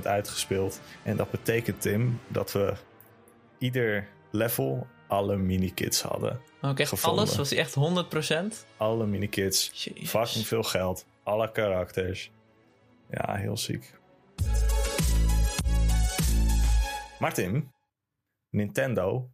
100% 0.00 0.02
uitgespeeld. 0.02 0.80
En 1.02 1.16
dat 1.16 1.30
betekent, 1.30 1.80
Tim, 1.80 2.20
dat 2.28 2.52
we 2.52 2.72
ieder 3.58 4.06
level 4.38 4.86
alle 5.08 5.36
minikits 5.36 6.02
hadden. 6.02 6.40
Ook 6.60 6.78
echt 6.78 6.88
Gevonden. 6.88 7.20
alles? 7.20 7.36
Was 7.36 7.50
hij 7.50 7.58
echt 7.58 7.74
100%? 7.74 8.66
Alle 8.76 9.06
minikits, 9.06 9.88
fucking 10.04 10.46
veel 10.46 10.62
geld, 10.62 11.06
alle 11.22 11.52
karakters. 11.52 12.30
Ja, 13.10 13.34
heel 13.34 13.56
ziek. 13.56 13.94
Maar 17.18 17.34
Tim, 17.34 17.72
Nintendo 18.50 19.30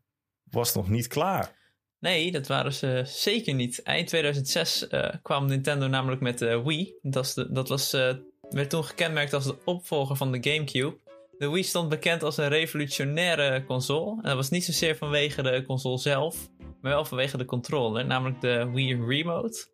was 0.50 0.74
nog 0.74 0.88
niet 0.88 1.06
klaar. 1.06 1.62
Nee, 1.98 2.32
dat 2.32 2.46
waren 2.46 2.72
ze 2.72 3.02
zeker 3.04 3.54
niet. 3.54 3.82
Eind 3.82 4.08
2006 4.08 4.88
eh, 4.88 5.14
kwam 5.22 5.46
Nintendo 5.46 5.86
namelijk 5.86 6.20
met 6.20 6.38
de 6.38 6.62
Wii. 6.62 6.98
Dat, 7.02 7.32
de, 7.34 7.52
dat 7.52 7.68
was, 7.68 7.92
eh, 7.92 8.14
werd 8.50 8.70
toen 8.70 8.84
gekenmerkt 8.84 9.32
als 9.32 9.44
de 9.44 9.64
opvolger 9.64 10.16
van 10.16 10.32
de 10.32 10.50
GameCube. 10.50 10.98
De 11.38 11.50
Wii 11.50 11.62
stond 11.62 11.88
bekend 11.88 12.22
als 12.22 12.36
een 12.36 12.48
revolutionaire 12.48 13.64
console. 13.64 14.10
En 14.10 14.22
dat 14.22 14.34
was 14.34 14.50
niet 14.50 14.64
zozeer 14.64 14.96
vanwege 14.96 15.42
de 15.42 15.64
console 15.66 15.98
zelf, 15.98 16.48
maar 16.58 16.92
wel 16.92 17.04
vanwege 17.04 17.36
de 17.36 17.44
controller, 17.44 18.06
namelijk 18.06 18.40
de 18.40 18.70
Wii 18.72 19.04
Remote. 19.06 19.66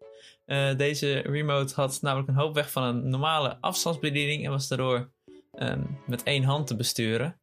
Eh, 0.44 0.76
deze 0.76 1.18
remote 1.18 1.74
had 1.74 1.98
namelijk 2.02 2.28
een 2.28 2.34
hoop 2.34 2.54
weg 2.54 2.70
van 2.70 2.82
een 2.82 3.08
normale 3.08 3.56
afstandsbediening 3.60 4.44
en 4.44 4.50
was 4.50 4.68
daardoor 4.68 5.12
ehm, 5.52 5.82
met 6.06 6.22
één 6.22 6.42
hand 6.42 6.66
te 6.66 6.76
besturen. 6.76 7.40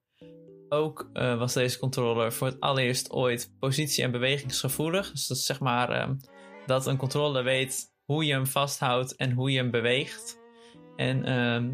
Ook 0.70 1.10
eh, 1.14 1.38
was 1.38 1.54
deze 1.54 1.80
controller 1.80 2.34
voor 2.34 2.48
het 2.48 2.60
allereerst 2.60 3.12
ooit 3.12 3.52
positie- 3.60 4.04
en 4.04 4.12
bewegingsgevoelig. 4.12 5.12
Dus 5.12 5.28
dat 5.28 5.38
zeg 5.38 5.60
maar 5.60 5.90
ehm, 5.90 6.16
dat 6.66 6.88
een 6.88 6.98
controller 6.98 7.44
weet 7.44 7.94
hoe 8.06 8.26
je 8.26 8.34
hem 8.34 8.48
vasthoudt 8.48 9.16
en 9.16 9.32
hoe 9.32 9.52
je 9.52 9.58
hem 9.58 9.72
beweegt. 9.72 10.40
En 10.96 11.26
ehm, 11.26 11.70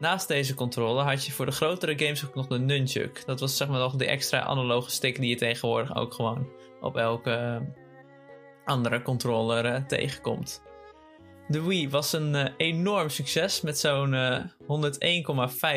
naast 0.00 0.28
deze 0.28 0.54
controller 0.54 1.04
had 1.04 1.26
je 1.26 1.32
voor 1.32 1.46
de 1.46 1.52
grotere 1.52 1.98
games 1.98 2.26
ook 2.26 2.34
nog 2.34 2.46
de 2.46 2.58
nunchuk. 2.58 3.22
Dat 3.26 3.40
was 3.40 3.56
zeg 3.56 3.68
maar 3.68 3.78
nog 3.78 3.96
de 3.96 4.06
extra 4.06 4.40
analoge 4.40 4.90
stick 4.90 5.20
die 5.20 5.28
je 5.28 5.36
tegenwoordig 5.36 5.96
ook 5.96 6.14
gewoon 6.14 6.48
op 6.80 6.96
elke 6.96 7.30
ehm, 7.30 7.64
andere 8.64 9.02
controller 9.02 9.64
eh, 9.64 9.82
tegenkomt. 9.82 10.62
De 11.48 11.62
Wii 11.62 11.88
was 11.88 12.12
een 12.12 12.34
eh, 12.34 12.52
enorm 12.56 13.08
succes 13.08 13.60
met 13.60 13.78
zo'n 13.78 14.14
eh, 14.14 14.44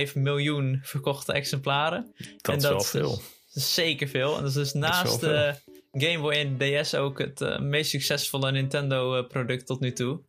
101,5 0.08 0.14
miljoen 0.14 0.80
verkochte 0.84 1.34
exemplaren. 1.34 2.14
Dat 2.42 2.52
En 2.52 2.56
is 2.56 2.62
dat 2.62 2.72
wel 2.72 2.80
is 2.80 2.90
veel. 2.90 3.10
Dat 3.10 3.56
is 3.56 3.74
zeker 3.74 4.08
veel. 4.08 4.36
En 4.36 4.42
dat 4.42 4.50
is 4.50 4.54
dus 4.54 4.74
naast 4.74 5.20
wel 5.20 5.32
de 5.32 5.56
Game 5.92 6.20
Boy 6.20 6.34
en 6.34 6.58
DS 6.58 6.96
ook 6.96 7.20
het 7.20 7.42
eh, 7.42 7.60
meest 7.60 7.90
succesvolle 7.90 8.52
Nintendo-product 8.52 9.66
tot 9.66 9.80
nu 9.80 9.92
toe. 9.92 10.22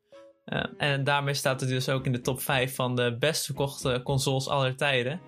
En 0.77 1.05
daarmee 1.05 1.35
staat 1.35 1.61
het 1.61 1.69
dus 1.69 1.89
ook 1.89 2.07
in 2.07 2.13
de 2.13 2.21
top 2.21 2.41
5 2.41 2.75
van 2.75 2.97
de 2.97 3.17
best 3.19 3.45
verkochte 3.45 4.01
consoles 4.05 4.49
aller 4.49 4.77
tijden. 4.77 5.21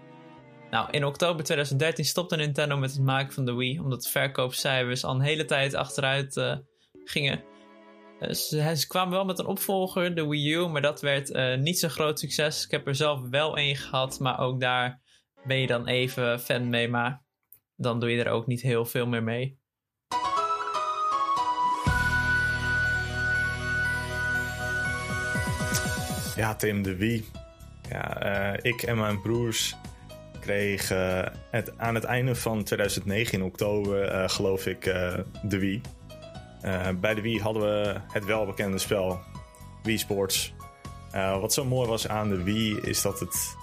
Nou, 0.70 0.88
in 0.90 1.04
oktober 1.04 1.44
2013 1.44 2.04
stopte 2.04 2.36
Nintendo 2.36 2.76
met 2.76 2.92
het 2.92 3.00
maken 3.00 3.32
van 3.32 3.44
de 3.44 3.54
Wii, 3.54 3.80
omdat 3.80 4.02
de 4.02 4.08
verkoopcijfers 4.08 5.04
al 5.04 5.14
een 5.14 5.20
hele 5.20 5.44
tijd 5.44 5.74
achteruit 5.74 6.36
eh, 6.36 6.56
gingen. 7.04 7.42
Eh, 8.20 8.30
ze, 8.30 8.76
ze 8.76 8.86
kwamen 8.86 9.12
wel 9.12 9.24
met 9.24 9.38
een 9.38 9.46
opvolger, 9.46 10.14
de 10.14 10.26
Wii 10.26 10.52
U, 10.52 10.68
maar 10.68 10.82
dat 10.82 11.00
werd 11.00 11.30
eh, 11.30 11.56
niet 11.56 11.78
zo'n 11.78 11.90
groot 11.90 12.18
succes. 12.18 12.64
Ik 12.64 12.70
heb 12.70 12.86
er 12.86 12.94
zelf 12.94 13.28
wel 13.28 13.56
één 13.56 13.76
gehad, 13.76 14.20
maar 14.20 14.38
ook 14.38 14.60
daar 14.60 15.00
ben 15.44 15.58
je 15.58 15.66
dan 15.66 15.86
even 15.86 16.40
fan 16.40 16.68
mee, 16.68 16.88
maar 16.88 17.22
dan 17.76 18.00
doe 18.00 18.10
je 18.10 18.24
er 18.24 18.30
ook 18.30 18.46
niet 18.46 18.62
heel 18.62 18.84
veel 18.84 19.06
meer 19.06 19.22
mee. 19.22 19.58
Ja, 26.36 26.54
Tim, 26.54 26.82
de 26.82 26.96
Wii. 26.96 27.28
Ja, 27.88 28.20
eh, 28.20 28.72
ik 28.72 28.82
en 28.82 28.98
mijn 28.98 29.20
broers 29.20 29.76
kregen 30.40 31.32
het, 31.50 31.78
aan 31.78 31.94
het 31.94 32.04
einde 32.04 32.34
van 32.34 32.64
2009 32.64 33.38
in 33.38 33.44
oktober, 33.44 34.02
eh, 34.02 34.28
geloof 34.28 34.66
ik, 34.66 34.86
eh, 34.86 35.14
de 35.42 35.58
Wii. 35.58 35.80
Bij 37.00 37.14
de 37.14 37.20
Wii 37.20 37.40
hadden 37.40 37.62
we 37.62 38.00
het 38.12 38.24
welbekende 38.24 38.78
spel 38.78 39.20
Wii 39.82 39.98
Sports. 39.98 40.54
Wat 41.40 41.52
zo 41.52 41.64
mooi 41.64 41.88
was 41.88 42.08
aan 42.08 42.28
de 42.28 42.42
Wii 42.42 42.78
is 42.80 43.02
dat 43.02 43.20
het 43.20 43.56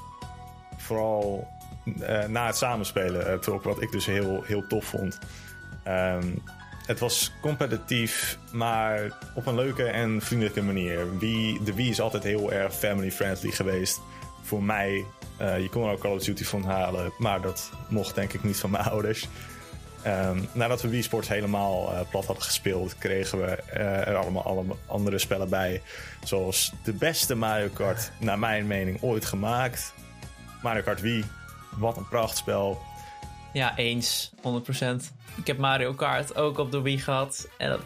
vooral 0.77 1.47
na 2.27 2.45
het 2.45 2.55
samenspelen 2.55 3.41
trok, 3.41 3.63
wat 3.63 3.81
ik 3.81 3.91
dus 3.91 4.05
heel, 4.05 4.43
heel 4.43 4.67
tof 4.67 4.85
vond. 4.85 5.19
Ehm, 5.83 6.27
het 6.85 6.99
was 6.99 7.31
competitief, 7.41 8.37
maar 8.51 9.17
op 9.35 9.45
een 9.45 9.55
leuke 9.55 9.83
en 9.83 10.21
vriendelijke 10.21 10.61
manier. 10.61 11.17
Wii, 11.17 11.63
de 11.63 11.73
Wii 11.73 11.89
is 11.89 12.01
altijd 12.01 12.23
heel 12.23 12.51
erg 12.51 12.73
family-friendly 12.75 13.51
geweest. 13.51 13.99
Voor 14.41 14.63
mij, 14.63 15.05
eh, 15.37 15.61
je 15.61 15.69
kon 15.69 15.83
er 15.83 15.91
ook 15.91 15.99
Call 15.99 16.15
of 16.15 16.23
Duty 16.23 16.43
van 16.43 16.63
halen, 16.63 17.13
maar 17.17 17.41
dat 17.41 17.69
mocht 17.89 18.15
denk 18.15 18.33
ik 18.33 18.43
niet 18.43 18.57
van 18.59 18.69
mijn 18.69 18.83
ouders. 18.91 19.27
Ehm, 20.01 20.39
nadat 20.53 20.81
we 20.81 20.87
Wii 20.87 21.01
Sports 21.01 21.27
helemaal 21.27 21.93
eh, 21.93 21.99
plat 22.09 22.25
hadden 22.25 22.43
gespeeld, 22.43 22.97
kregen 22.97 23.41
we 23.41 23.45
eh, 23.45 24.07
er 24.07 24.15
allemaal, 24.15 24.43
allemaal 24.43 24.77
andere 24.85 25.19
spellen 25.19 25.49
bij. 25.49 25.81
Zoals 26.23 26.73
de 26.83 26.93
beste 26.93 27.35
Mario 27.35 27.67
Kart, 27.73 28.11
naar 28.19 28.39
mijn 28.39 28.67
mening, 28.67 29.01
ooit 29.01 29.25
gemaakt. 29.25 29.93
Mario 30.61 30.81
Kart 30.81 31.01
Wii, 31.01 31.25
wat 31.77 31.97
een 31.97 32.07
prachtspel. 32.07 32.81
Ja, 33.53 33.77
eens, 33.77 34.31
100%. 34.37 34.39
Ik 35.35 35.47
heb 35.47 35.57
Mario 35.57 35.93
Kart 35.93 36.35
ook 36.35 36.57
op 36.57 36.71
de 36.71 36.81
Wii 36.81 36.99
gehad 36.99 37.47
en 37.57 37.69
dat 37.69 37.81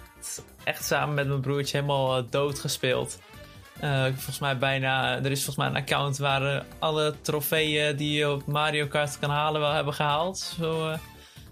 echt 0.63 0.85
samen 0.85 1.15
met 1.15 1.27
mijn 1.27 1.41
broertje 1.41 1.77
helemaal 1.77 2.17
eh, 2.17 2.23
dood 2.29 2.59
gespeeld. 2.59 3.19
Eh, 3.79 4.03
volgens 4.03 4.39
mij 4.39 4.57
bijna, 4.57 5.15
er 5.17 5.31
is 5.31 5.43
volgens 5.43 5.55
mij 5.55 5.67
een 5.67 5.83
account 5.83 6.17
waar 6.17 6.55
eh, 6.55 6.63
alle 6.79 7.15
trofeeën 7.21 7.95
die 7.95 8.17
je 8.17 8.31
op 8.31 8.45
Mario 8.45 8.87
Kart 8.87 9.19
kan 9.19 9.29
halen 9.29 9.61
wel 9.61 9.71
hebben 9.71 9.93
gehaald. 9.93 10.37
Zo, 10.37 10.89
eh, 10.89 10.97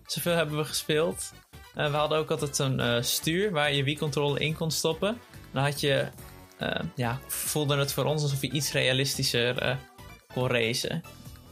zoveel 0.05 0.35
hebben 0.35 0.57
we 0.57 0.63
gespeeld. 0.63 1.33
We 1.73 1.81
hadden 1.81 2.17
ook 2.17 2.31
altijd 2.31 2.59
eh, 2.59 3.01
stuur 3.01 3.51
waar 3.51 3.73
je 3.73 3.83
Wii-controller 3.83 4.41
in 4.41 4.55
kon 4.55 4.71
stoppen. 4.71 5.17
Dan 5.51 5.63
had 5.63 5.79
je, 5.79 6.07
ja, 6.95 7.19
voelde 7.27 7.77
het 7.77 7.93
voor 7.93 8.05
ons 8.05 8.21
alsof 8.21 8.41
je 8.41 8.51
iets 8.51 8.71
realistischer 8.71 9.77
kon 10.33 10.47
racen. 10.47 11.03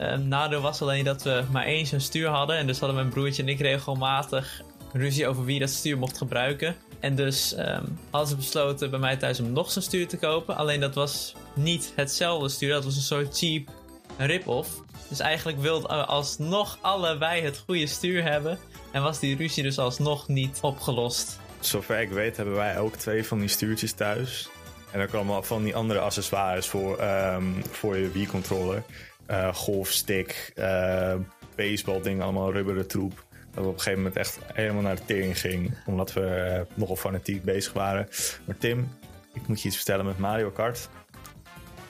Eh, 0.02 0.18
nadeel 0.18 0.62
was 0.62 0.82
alleen 0.82 1.04
dat 1.04 1.24
we 1.24 1.44
maar 1.52 1.66
één 1.66 1.86
zo'n 1.86 2.00
stuur 2.00 2.28
hadden. 2.28 2.58
En 2.58 2.68
dus 2.68 2.80
hadden 2.80 2.98
mijn 2.98 3.10
broertje 3.10 3.42
en 3.42 3.50
ik 3.50 3.60
regelmatig 3.60 4.62
ruzie 4.94 5.28
over 5.28 5.46
wie 5.46 5.60
dat 5.60 5.70
stuur 5.70 5.98
mocht 5.98 6.18
gebruiken. 6.18 6.76
En 7.00 7.16
dus 7.16 7.54
ehm, 7.54 7.84
hadden 8.10 8.30
ze 8.30 8.36
besloten 8.36 8.90
bij 8.90 9.00
mij 9.00 9.18
thuis 9.18 9.40
om 9.40 9.52
nog 9.52 9.72
zo'n 9.72 9.82
stuur 9.82 10.08
te 10.08 10.18
kopen. 10.18 10.56
Alleen 10.56 10.80
dat 10.80 10.96
was 10.96 11.36
niet 11.54 11.94
hetzelfde 11.96 12.50
stuur. 12.50 12.70
Dat 12.70 12.84
was 12.84 12.96
een 12.96 13.02
soort 13.02 13.38
cheap 13.38 13.70
rip-off. 14.18 14.70
Dus 15.08 15.20
eigenlijk 15.20 15.60
wilden 15.60 15.90
we 15.90 16.06
alsnog 16.06 16.78
allebei 16.82 17.42
het 17.42 17.64
goede 17.66 17.88
stuur 17.88 18.24
hebben. 18.24 18.60
En 18.92 19.02
was 19.02 19.20
die 19.20 19.36
ruzie 19.36 19.64
dus 19.64 19.80
alsnog 19.80 20.28
niet 20.28 20.60
opgelost. 20.62 21.40
Zover 21.60 22.00
ik 22.00 22.10
weet 22.10 22.38
hebben 22.38 22.56
wij 22.56 22.80
ook 22.80 22.96
twee 22.96 23.26
van 23.26 23.40
die 23.40 23.48
stuurtjes 23.48 23.94
thuis. 23.94 24.50
En 24.92 25.00
dan 25.00 25.08
komen 25.08 25.46
van 25.46 25.64
die 25.64 25.76
andere 25.76 26.00
accessoires 26.00 26.68
voor, 26.68 26.98
ehm, 26.98 27.44
voor 27.72 27.98
je 27.98 28.12
Wii-controller. 28.12 28.84
Eh, 29.32 29.54
golfstick, 29.54 30.52
eh 30.56 31.16
baseball 31.56 32.02
dingen, 32.02 32.24
allemaal 32.24 32.52
rubberen 32.52 32.88
troep. 32.88 33.26
Dat 33.52 33.64
we 33.64 33.70
op 33.70 33.74
een 33.74 33.80
gegeven 33.80 33.98
moment 33.98 34.16
echt 34.16 34.40
helemaal 34.54 34.82
naar 34.82 34.96
de 34.96 35.06
tering 35.06 35.40
ging. 35.40 35.78
Omdat 35.86 36.14
we 36.14 36.26
eh, 36.26 36.62
nogal 36.74 36.96
fanatiek 36.96 37.44
bezig 37.44 37.74
waren. 37.74 38.08
Maar 38.46 38.58
Tim, 38.58 38.90
ik 39.34 39.48
moet 39.48 39.62
je 39.62 39.68
iets 39.68 39.78
vertellen 39.78 40.06
met 40.06 40.18
Mario 40.18 40.50
Kart. 40.50 40.90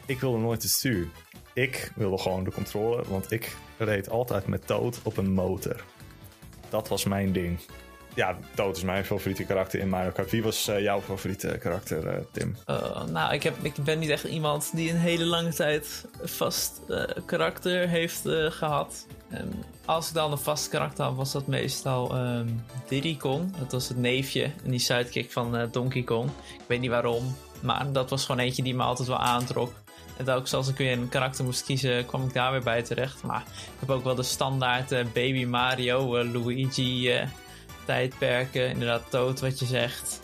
Ik 0.05 0.19
wilde 0.19 0.37
nooit 0.37 0.61
het 0.61 0.71
stuur. 0.71 1.07
Ik 1.53 1.91
wilde 1.95 2.17
gewoon 2.17 2.43
de 2.43 2.51
controller, 2.51 3.09
want 3.09 3.31
ik 3.31 3.55
reed 3.77 4.09
altijd 4.09 4.47
met 4.47 4.67
Toad 4.67 4.99
op 5.03 5.17
een 5.17 5.31
motor. 5.31 5.83
Dat 6.69 6.87
was 6.87 7.03
mijn 7.03 7.31
ding. 7.31 7.59
Ja, 8.13 8.37
Toad 8.53 8.77
is 8.77 8.83
mijn 8.83 9.05
favoriete 9.05 9.43
karakter 9.43 9.79
in 9.79 9.89
Mario 9.89 10.11
Kart. 10.11 10.31
Wie 10.31 10.43
was 10.43 10.67
eh, 10.67 10.81
jouw 10.81 11.01
favoriete 11.01 11.57
karakter, 11.59 12.07
eh, 12.07 12.17
Tim? 12.31 12.55
Uh, 12.67 13.03
nou, 13.05 13.33
ik, 13.33 13.43
heb, 13.43 13.55
ik 13.61 13.75
ben 13.75 13.99
niet 13.99 14.09
echt 14.09 14.23
iemand 14.23 14.71
die 14.75 14.89
een 14.89 14.97
hele 14.97 15.25
lange 15.25 15.53
tijd 15.53 16.05
vast 16.23 16.81
karakter 17.25 17.87
heeft 17.87 18.21
gehad. 18.49 19.07
Als 19.85 20.07
ik 20.07 20.13
dan 20.13 20.31
een 20.31 20.37
vast 20.37 20.69
karakter 20.69 21.05
had, 21.05 21.15
was 21.15 21.31
dat 21.31 21.47
meestal 21.47 22.17
um, 22.17 22.63
Diddy 22.87 23.17
Kong. 23.17 23.57
Dat 23.57 23.71
was 23.71 23.87
het 23.87 23.97
neefje 23.97 24.43
en 24.63 24.71
die 24.71 24.79
sidekick 24.79 25.31
van 25.31 25.69
Donkey 25.71 26.03
Kong. 26.03 26.29
Ik 26.53 26.65
weet 26.67 26.79
niet 26.79 26.89
waarom, 26.89 27.35
maar 27.61 27.91
dat 27.91 28.09
was 28.09 28.25
gewoon 28.25 28.41
eentje 28.41 28.63
die 28.63 28.75
me 28.75 28.83
altijd 28.83 29.07
wel 29.07 29.17
aantrok. 29.17 29.73
En 30.17 30.25
telkens 30.25 30.53
als 30.53 30.67
ik 30.67 30.77
weer 30.77 30.91
een 30.91 31.09
karakter 31.09 31.45
moest 31.45 31.63
kiezen, 31.63 32.05
kwam 32.05 32.25
ik 32.25 32.33
daar 32.33 32.51
weer 32.51 32.63
bij 32.63 32.81
terecht. 32.81 33.23
Maar 33.23 33.43
ik 33.47 33.79
heb 33.79 33.89
ook 33.89 34.03
wel 34.03 34.15
de 34.15 34.23
standaard 34.23 34.89
Baby 34.89 35.45
Mario, 35.45 36.23
Luigi 36.23 37.11
tijdperken. 37.85 38.69
Inderdaad, 38.69 39.09
Toad 39.09 39.39
wat 39.39 39.59
je 39.59 39.65
zegt. 39.65 40.19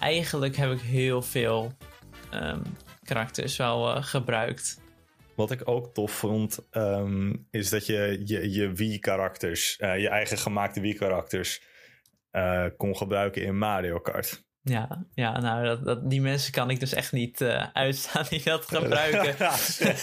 Eigenlijk 0.00 0.56
heb 0.56 0.70
ik 0.72 0.80
heel 0.80 1.22
veel 1.22 1.72
um, 2.34 2.62
karakters 3.04 3.56
wel 3.56 3.96
uh, 3.96 4.02
gebruikt. 4.02 4.80
Wat 5.34 5.50
ik 5.50 5.60
ook 5.64 5.94
tof 5.94 6.12
vond, 6.12 6.68
um, 6.70 7.46
is 7.50 7.70
dat 7.70 7.86
je 7.86 8.22
je, 8.24 8.50
je 8.50 8.72
Wii-karakters, 8.72 9.78
uh, 9.80 9.98
je 9.98 10.08
eigen 10.08 10.38
gemaakte 10.38 10.80
Wii-karakters, 10.80 11.62
uh, 12.32 12.66
kon 12.76 12.96
gebruiken 12.96 13.42
in 13.42 13.58
Mario 13.58 13.98
Kart. 13.98 14.45
Ja, 14.68 15.04
ja 15.14 15.40
nou, 15.40 15.64
dat, 15.64 15.84
dat, 15.84 16.10
die 16.10 16.20
mensen 16.20 16.52
kan 16.52 16.70
ik 16.70 16.80
dus 16.80 16.92
echt 16.92 17.12
niet 17.12 17.40
uh, 17.40 17.66
uitstaan 17.72 18.24
die 18.28 18.42
dat 18.42 18.66
gebruiken. 18.66 19.36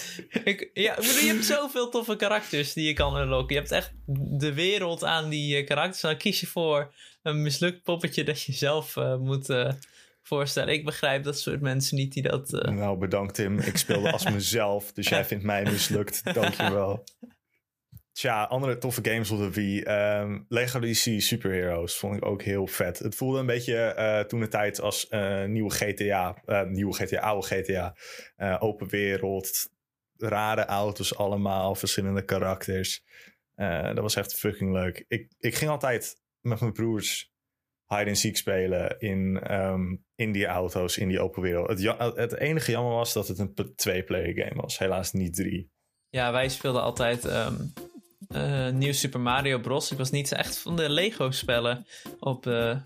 ik, 0.51 0.70
ja, 0.74 0.96
je 1.00 1.32
hebt 1.34 1.46
zoveel 1.46 1.89
toffe 1.89 2.15
karakters 2.15 2.74
die 2.74 2.88
je 2.88 2.93
kan 2.93 3.17
unlocken. 3.17 3.55
Je 3.55 3.62
hebt 3.62 3.72
echt 3.72 3.93
de 4.39 4.53
wereld 4.53 5.03
aan 5.03 5.29
die 5.29 5.62
uh, 5.62 5.67
karakters. 5.67 6.01
Dan 6.01 6.17
kies 6.17 6.39
je 6.39 6.48
voor 6.48 6.93
een 7.24 7.41
mislukt 7.41 7.84
poppetje 7.84 8.24
dat 8.24 8.41
je 8.41 8.53
zelf 8.53 8.96
uh, 8.96 9.17
moet 9.17 9.74
voorstellen. 10.22 10.74
Ik 10.74 10.86
begrijp 10.86 11.24
dat 11.24 11.39
soort 11.39 11.62
mensen 11.62 11.98
niet 11.98 12.13
die 12.13 12.24
dat... 12.24 12.51
Nou, 12.51 12.98
bedankt 12.98 13.36
Tim. 13.36 13.60
Ik 13.60 13.77
speelde 13.77 14.12
als 14.12 14.29
mezelf, 14.39 14.91
dus 14.93 15.08
jij 15.08 15.25
vindt 15.25 15.43
mij 15.43 15.63
mislukt. 15.63 16.34
Dankjewel. 16.34 17.03
Tja, 18.13 18.43
andere 18.43 18.77
toffe 18.77 19.00
games 19.03 19.32
op 19.32 19.38
de 19.38 19.51
Wii. 19.51 19.82
Um, 19.82 20.46
Lego 20.50 20.79
DC 20.79 21.22
Superheroes 21.22 21.98
vond 21.98 22.15
ik 22.15 22.25
ook 22.25 22.41
heel 22.41 22.67
vet. 22.67 23.00
Het 23.00 23.15
voelde 23.15 23.39
een 23.39 23.46
beetje 23.46 23.96
uh, 23.98 24.20
toen 24.20 24.39
de 24.39 24.48
tijd 24.48 24.82
als 24.82 25.08
uh, 25.10 25.46
nieuwe 25.46 25.70
GTA. 25.70 26.41
Uh, 26.46 26.62
nieuwe 26.63 26.93
GTA, 26.93 27.20
oude 27.20 27.48
GTA. 27.48 27.96
open 28.60 28.88
wereld. 28.88 29.72
Rare 30.17 30.65
auto's 30.65 31.15
allemaal. 31.15 31.75
Verschillende 31.75 32.25
karakters. 32.25 33.03
dat 33.55 34.00
was 34.00 34.15
echt 34.15 34.34
fucking 34.34 34.74
leuk. 34.74 35.05
Ik, 35.08 35.32
ik 35.39 35.55
ging 35.55 35.72
altijd 35.72 36.15
met 36.41 36.60
mijn 36.60 36.74
broers 36.74 37.32
hide 37.88 38.08
and 38.08 38.17
seek 38.17 38.38
spelen 38.38 39.00
in, 39.00 39.53
um, 39.53 40.05
in 40.15 40.32
die 40.32 40.46
auto's, 40.46 40.98
in 40.98 41.08
die 41.08 41.20
open 41.20 41.41
wereld. 41.41 41.67
Het, 41.70 42.15
het 42.15 42.38
enige 42.38 42.72
jammer 42.72 42.93
was 42.93 43.13
dat 43.13 43.27
het 43.27 43.39
een 43.39 43.74
twee-player 43.75 44.34
game 44.43 44.62
was. 44.62 44.77
Helaas 44.77 45.12
niet 45.12 45.36
drie. 45.36 45.72
Ja, 46.10 46.32
wij 46.32 46.50
speelden 46.50 46.82
altijd... 46.82 47.25
Um 47.25 47.74
uh, 48.30 48.70
nieuw 48.70 48.94
Super 48.94 49.20
Mario 49.20 49.60
Bros. 49.60 49.92
Ik 49.92 49.98
was 49.98 50.12
niet 50.12 50.32
echt 50.32 50.58
van 50.58 50.75
de 50.75 50.89
Lego-spellen 50.89 51.86
op 52.20 52.44
de 52.44 52.77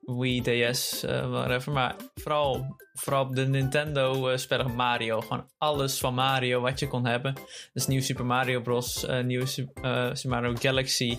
Wii, 0.00 0.42
DS, 0.42 1.04
uh, 1.04 1.30
whatever. 1.30 1.72
Maar 1.72 1.94
vooral, 2.14 2.76
vooral 2.92 3.24
op 3.24 3.36
de 3.36 3.46
Nintendo-spellen 3.46 4.74
Mario. 4.74 5.20
Gewoon 5.20 5.46
alles 5.58 5.98
van 5.98 6.14
Mario 6.14 6.60
wat 6.60 6.78
je 6.78 6.88
kon 6.88 7.06
hebben. 7.06 7.34
Dus 7.72 7.86
nieuw 7.86 8.00
Super 8.00 8.26
Mario 8.26 8.60
Bros. 8.60 9.04
Uh, 9.04 9.20
nieuw 9.20 9.46
Super 9.46 10.12
Mario 10.24 10.54
Galaxy. 10.54 11.18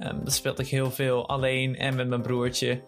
Um, 0.00 0.24
dat 0.24 0.32
speelde 0.32 0.62
ik 0.62 0.68
heel 0.68 0.90
veel 0.90 1.28
alleen 1.28 1.76
en 1.76 1.94
met 1.96 2.08
mijn 2.08 2.22
broertje. 2.22 2.82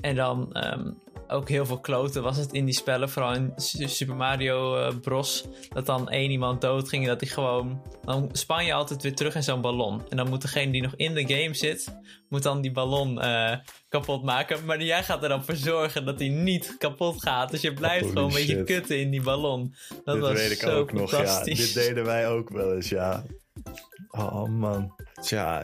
En 0.00 0.14
dan 0.14 0.56
um, 0.72 0.98
ook 1.28 1.48
heel 1.48 1.66
veel 1.66 1.80
kloten 1.80 2.22
was 2.22 2.36
het 2.36 2.52
in 2.52 2.64
die 2.64 2.74
spellen. 2.74 3.10
Vooral 3.10 3.34
in 3.34 3.52
Super 3.56 4.16
Mario 4.16 4.78
uh, 4.78 4.96
Bros. 5.00 5.44
Dat 5.68 5.86
dan 5.86 6.08
één 6.08 6.30
iemand 6.30 6.60
doodging 6.60 7.02
en 7.02 7.08
dat 7.08 7.20
hij 7.20 7.30
gewoon... 7.30 7.82
Dan 8.04 8.28
span 8.32 8.64
je 8.64 8.72
altijd 8.72 9.02
weer 9.02 9.14
terug 9.14 9.34
in 9.34 9.42
zo'n 9.42 9.60
ballon. 9.60 10.02
En 10.08 10.16
dan 10.16 10.28
moet 10.28 10.42
degene 10.42 10.72
die 10.72 10.82
nog 10.82 10.94
in 10.96 11.14
de 11.14 11.34
game 11.34 11.54
zit... 11.54 11.94
Moet 12.28 12.42
dan 12.42 12.60
die 12.60 12.72
ballon 12.72 13.18
uh, 13.18 13.52
kapot 13.88 14.22
maken. 14.24 14.64
Maar 14.64 14.82
jij 14.82 15.02
gaat 15.02 15.22
er 15.22 15.28
dan 15.28 15.44
voor 15.44 15.56
zorgen 15.56 16.04
dat 16.04 16.18
hij 16.18 16.28
niet 16.28 16.74
kapot 16.78 17.22
gaat. 17.22 17.50
Dus 17.50 17.60
je 17.60 17.72
blijft 17.74 18.06
gewoon 18.06 18.24
een 18.24 18.34
beetje 18.34 18.64
kutten 18.64 19.00
in 19.00 19.10
die 19.10 19.22
ballon. 19.22 19.74
Dat 20.04 20.14
Dit 20.14 20.24
was 20.24 20.32
weet 20.32 20.50
ik 20.50 20.60
zo 20.60 20.78
ook 20.78 20.92
nog, 20.92 21.10
ja. 21.10 21.44
Dit 21.44 21.74
deden 21.74 22.04
wij 22.04 22.28
ook 22.28 22.50
wel 22.50 22.74
eens, 22.74 22.88
ja. 22.88 23.24
Oh 24.10 24.44
man. 24.44 24.94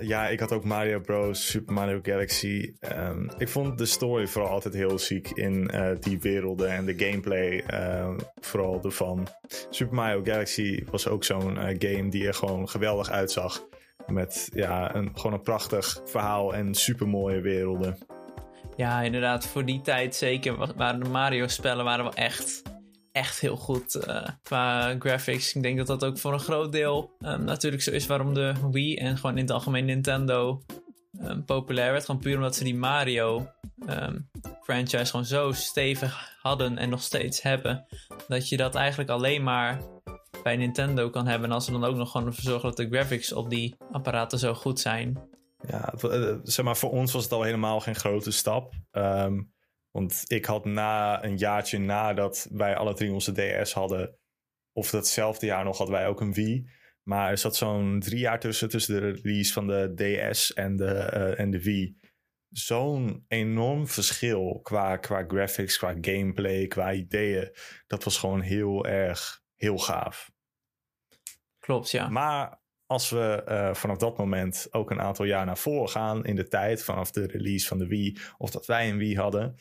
Ja, 0.01 0.29
ik 0.29 0.41
had 0.41 0.53
ook 0.53 0.65
Mario 0.65 1.01
Bros, 1.01 1.51
Super 1.51 1.75
Mario 1.75 1.99
Galaxy. 2.03 2.73
Um, 2.99 3.31
ik 3.39 3.49
vond 3.49 3.79
de 3.79 3.87
story 3.87 4.27
vooral 4.27 4.51
altijd 4.51 4.75
heel 4.75 4.99
ziek 4.99 5.31
in 5.31 5.71
uh, 5.75 5.91
die 6.01 6.21
werelden 6.21 6.71
en 6.71 6.85
de 6.85 6.99
gameplay 6.99 7.65
uh, 7.73 8.15
vooral 8.41 8.81
ervan. 8.83 9.27
Super 9.71 9.95
Mario 9.95 10.21
Galaxy 10.25 10.85
was 10.91 11.09
ook 11.09 11.25
zo'n 11.25 11.57
uh, 11.57 11.65
game 11.65 12.09
die 12.09 12.27
er 12.27 12.35
gewoon 12.35 12.69
geweldig 12.69 13.11
uitzag. 13.11 13.67
Met 14.07 14.49
ja, 14.55 14.95
een, 14.95 15.11
gewoon 15.15 15.33
een 15.33 15.43
prachtig 15.43 16.01
verhaal 16.05 16.55
en 16.55 16.75
super 16.75 17.09
mooie 17.09 17.41
werelden. 17.41 17.99
Ja, 18.77 19.01
inderdaad, 19.01 19.47
voor 19.47 19.65
die 19.65 19.81
tijd 19.81 20.15
zeker 20.15 20.75
waren 20.77 21.01
de 21.05 21.09
Mario-spellen 21.09 21.85
waren 21.85 22.05
wel 22.05 22.15
echt 22.15 22.63
echt 23.13 23.41
heel 23.41 23.57
goed 23.57 23.95
uh, 24.09 24.29
qua 24.43 24.97
graphics. 24.99 25.55
Ik 25.55 25.63
denk 25.63 25.77
dat 25.77 25.87
dat 25.87 26.05
ook 26.05 26.19
voor 26.19 26.33
een 26.33 26.41
groot 26.41 26.73
deel 26.73 27.11
um, 27.21 27.45
natuurlijk 27.45 27.83
zo 27.83 27.91
is 27.91 28.07
waarom 28.07 28.35
de 28.35 28.55
Wii 28.71 28.97
en 28.97 29.17
gewoon 29.17 29.37
in 29.37 29.43
het 29.43 29.51
algemeen 29.51 29.85
Nintendo 29.85 30.63
um, 31.21 31.45
populair 31.45 31.93
werd. 31.93 32.05
Gewoon 32.05 32.21
puur 32.21 32.37
omdat 32.37 32.57
ze 32.57 32.65
die 32.65 32.75
Mario 32.75 33.49
um, 33.89 34.31
franchise 34.63 35.07
gewoon 35.07 35.27
zo 35.27 35.53
stevig 35.53 36.37
hadden 36.41 36.79
en 36.79 36.89
nog 36.89 37.03
steeds 37.03 37.43
hebben. 37.43 37.87
Dat 38.29 38.49
je 38.49 38.57
dat 38.57 38.75
eigenlijk 38.75 39.11
alleen 39.11 39.43
maar 39.43 39.81
bij 40.43 40.57
Nintendo 40.57 41.11
kan 41.11 41.27
hebben. 41.27 41.49
En 41.49 41.55
als 41.55 41.65
ze 41.65 41.73
dan 41.73 41.85
ook 41.85 41.97
nog 41.97 42.11
gewoon 42.11 42.27
ervoor 42.27 42.45
zorgen 42.45 42.69
dat 42.69 42.77
de 42.77 42.89
graphics 42.89 43.33
op 43.33 43.51
die 43.51 43.77
apparaten 43.91 44.39
zo 44.39 44.55
goed 44.55 44.81
zijn. 44.81 45.31
Ja, 45.69 45.93
eh, 45.93 46.35
zeg 46.43 46.65
maar, 46.65 46.77
voor 46.77 46.91
ons 46.91 47.13
was 47.13 47.25
het 47.25 47.33
al 47.33 47.43
helemaal 47.43 47.81
geen 47.81 47.95
grote 47.95 48.31
stap. 48.31 48.73
Want 49.93 50.23
ik 50.27 50.45
had 50.45 50.65
na 50.65 51.25
een 51.25 51.37
jaartje 51.37 51.79
nadat 51.79 52.49
wij 52.51 52.77
alle 52.77 52.95
drie 52.95 53.13
onze 53.13 53.33
DS 53.33 53.73
hadden, 53.73 54.19
of 54.73 54.91
datzelfde 54.91 55.47
jaar 55.47 55.65
nog 55.65 55.79
hadden 55.79 55.97
wij 55.97 56.07
ook 56.07 56.21
een 56.21 56.33
Wii. 56.33 56.71
Maar 57.03 57.31
er 57.31 57.39
zat 57.39 57.57
zo'n 57.57 58.01
drie 58.01 58.19
jaar 58.19 58.41
tussen, 58.41 58.69
tussen 58.69 59.01
de 59.01 59.11
release 59.11 59.53
van 59.53 59.67
de 59.67 59.93
DS 59.95 60.53
en 60.53 60.77
de, 60.77 61.13
uh, 61.15 61.41
en 61.41 61.51
de 61.51 61.63
Wii. 61.63 62.01
Zo'n 62.49 63.25
enorm 63.29 63.87
verschil 63.89 64.61
qua, 64.63 64.97
qua 64.97 65.25
graphics, 65.29 65.79
qua 65.79 65.95
gameplay, 66.01 66.67
qua 66.67 66.93
ideeën. 66.93 67.51
Dat 67.87 68.05
was 68.05 68.19
gewoon 68.19 68.41
heel 68.41 68.87
erg, 68.87 69.43
heel 69.57 69.79
gaaf. 69.79 70.31
Klopt, 71.59 71.91
ja. 71.91 72.09
Maar 72.09 72.61
als 72.87 73.11
we 73.11 73.45
uh, 73.49 73.75
vanaf 73.75 73.97
dat 73.97 74.19
moment 74.19 74.67
ook 74.71 74.91
een 74.91 75.01
aantal 75.01 75.25
jaar 75.25 75.47
naar 75.47 75.59
voren 75.59 75.89
gaan 75.89 76.25
in 76.25 76.37
de 76.37 76.49
tijd, 76.49 76.85
vanaf 76.85 77.11
de 77.11 77.27
release 77.27 77.67
van 77.67 77.79
de 77.79 77.87
Wii, 77.87 78.19
of 78.39 78.51
dat 78.51 78.67
wij 78.67 78.91
een 78.91 78.99
Wii 78.99 79.17
hadden, 79.17 79.57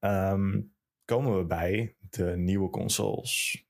um, 0.00 0.74
komen 1.04 1.38
we 1.38 1.46
bij 1.46 1.96
de 2.10 2.36
nieuwe 2.36 2.70
consoles. 2.70 3.64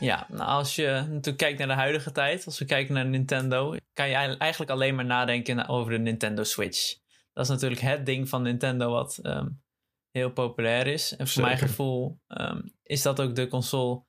Ja, 0.00 0.26
nou 0.28 0.48
als 0.48 0.74
je 0.74 0.86
natuurlijk 1.08 1.36
kijkt 1.36 1.58
naar 1.58 1.66
de 1.66 1.74
huidige 1.74 2.12
tijd, 2.12 2.44
als 2.46 2.58
we 2.58 2.64
kijken 2.64 2.94
naar 2.94 3.06
Nintendo, 3.06 3.76
kan 3.92 4.08
je 4.08 4.14
eigenlijk 4.14 4.70
alleen 4.70 4.94
maar 4.94 5.04
nadenken 5.04 5.68
over 5.68 5.92
de 5.92 5.98
Nintendo 5.98 6.42
Switch. 6.42 6.98
Dat 7.32 7.44
is 7.44 7.50
natuurlijk 7.50 7.80
het 7.80 8.06
ding 8.06 8.28
van 8.28 8.42
Nintendo 8.42 8.90
wat 8.90 9.18
um, 9.22 9.62
heel 10.10 10.30
populair 10.30 10.86
is. 10.86 11.10
En 11.10 11.16
voor 11.16 11.26
Zeker. 11.26 11.42
mijn 11.42 11.58
gevoel 11.58 12.20
um, 12.28 12.74
is 12.82 13.02
dat 13.02 13.20
ook 13.20 13.34
de 13.34 13.48
console 13.48 14.04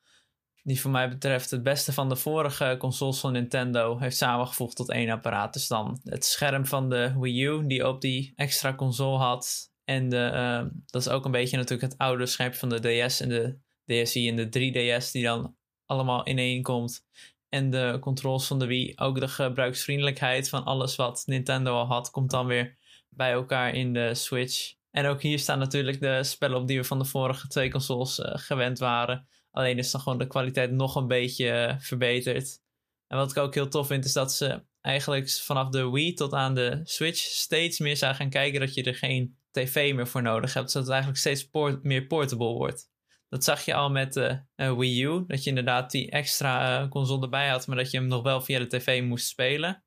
die 0.70 0.82
voor 0.82 0.92
mij 0.92 1.10
betreft 1.10 1.52
het 1.52 1.64
beste 1.64 1.94
van 1.94 2.10
de 2.10 2.16
vorige 2.16 2.76
consoles 2.80 3.20
van 3.20 3.32
Nintendo 3.32 4.00
heeft 4.00 4.18
samengevoegd 4.18 4.76
tot 4.76 4.90
één 4.90 5.10
apparaat. 5.10 5.54
Dus 5.54 5.68
dan 5.68 6.00
het 6.04 6.26
scherm 6.26 6.66
van 6.66 6.90
de 6.90 7.14
Wii 7.20 7.44
U 7.46 7.68
die 7.68 7.88
op 7.88 8.02
die 8.02 8.34
extra 8.36 8.76
console 8.76 9.18
had. 9.18 9.72
En 9.84 10.10
de, 10.10 10.32
uh, 10.34 10.72
dat 10.86 11.02
is 11.02 11.10
ook 11.10 11.26
een 11.26 11.32
beetje 11.32 11.58
natuurlijk 11.58 11.92
het 11.92 12.00
oude 12.00 12.26
scherm 12.26 12.54
van 12.54 12.70
de 12.70 12.80
DS 12.80 13.20
en 13.20 13.30
de 13.30 13.58
DSi 13.86 14.30
en 14.30 14.36
de 14.36 14.46
3DS 14.46 15.12
die 15.12 15.24
dan 15.24 15.56
allemaal 15.86 16.24
in 16.24 16.38
één 16.38 16.64
komt. 16.64 17.06
En 17.50 17.70
de 17.70 17.98
controls 18.02 18.48
van 18.48 18.60
de 18.60 18.66
Wii, 18.66 18.94
ook 18.96 19.20
de 19.20 19.28
gebruiksvriendelijkheid 19.28 20.50
van 20.50 20.64
alles 20.64 20.96
wat 20.96 21.24
Nintendo 21.26 21.74
al 21.74 21.86
had, 21.86 22.12
komt 22.12 22.32
dan 22.32 22.46
weer 22.46 22.78
bij 23.10 23.32
elkaar 23.32 23.74
in 23.74 23.94
de 23.94 24.16
Switch. 24.16 24.74
En 24.92 25.06
ook 25.06 25.22
hier 25.22 25.40
staan 25.40 25.60
natuurlijk 25.60 26.00
de 26.00 26.24
spellen 26.24 26.58
op 26.58 26.68
die 26.68 26.78
we 26.78 26.84
van 26.84 27.00
de 27.00 27.06
vorige 27.06 27.48
twee 27.48 27.72
consoles 27.72 28.20
uh, 28.20 28.26
gewend 28.34 28.80
waren. 28.80 29.28
Alleen 29.52 29.78
is 29.78 29.92
dan 29.92 30.02
gewoon 30.02 30.18
de 30.18 30.28
kwaliteit 30.28 30.72
nog 30.72 30.96
een 30.96 31.08
beetje 31.08 31.50
eh, 31.50 31.80
verbeterd. 31.80 32.62
En 33.08 33.18
wat 33.18 33.32
ik 33.32 33.38
ook 33.38 33.54
heel 33.54 33.68
tof 33.68 33.88
vind, 33.88 34.06
is 34.06 34.14
dat 34.14 34.34
ze 34.34 34.64
eigenlijk 34.82 35.30
vanaf 35.30 35.70
de 35.70 35.90
Wii 35.90 36.14
tot 36.14 36.34
aan 36.34 36.56
de 36.56 36.82
Switch 36.84 37.20
steeds 37.20 37.80
meer 37.80 37.98
zijn 37.98 38.16
gaan 38.16 38.30
kijken 38.30 38.60
dat 38.60 38.74
je 38.74 38.84
er 38.84 38.96
geen 38.96 39.38
tv 39.52 39.94
meer 39.94 40.08
voor 40.08 40.22
nodig 40.22 40.54
hebt. 40.54 40.72
Zodat 40.72 40.88
het 40.88 40.96
eigenlijk 40.96 41.20
steeds 41.22 41.50
meer 41.82 42.06
portable 42.06 42.54
wordt. 42.54 42.90
Dat 43.30 43.44
zag 43.44 43.66
je 43.66 43.74
al 43.74 43.90
met 43.90 44.14
de 44.14 44.42
uh, 44.56 44.78
Wii 44.78 45.04
U. 45.04 45.24
Dat 45.28 45.44
je 45.44 45.50
inderdaad 45.50 45.92
die 45.92 46.12
extra 46.12 46.82
uh, 46.82 46.90
console 46.90 47.22
erbij 47.22 47.50
had, 47.50 47.68
maar 47.68 47.78
dat 47.78 47.92
je 47.92 47.98
hem 47.98 48.08
nog 48.08 48.24
wel 48.24 48.42
via 48.42 48.60
de 48.60 48.68
tv 48.68 49.04
moest 49.04 49.28
spelen. 49.28 49.84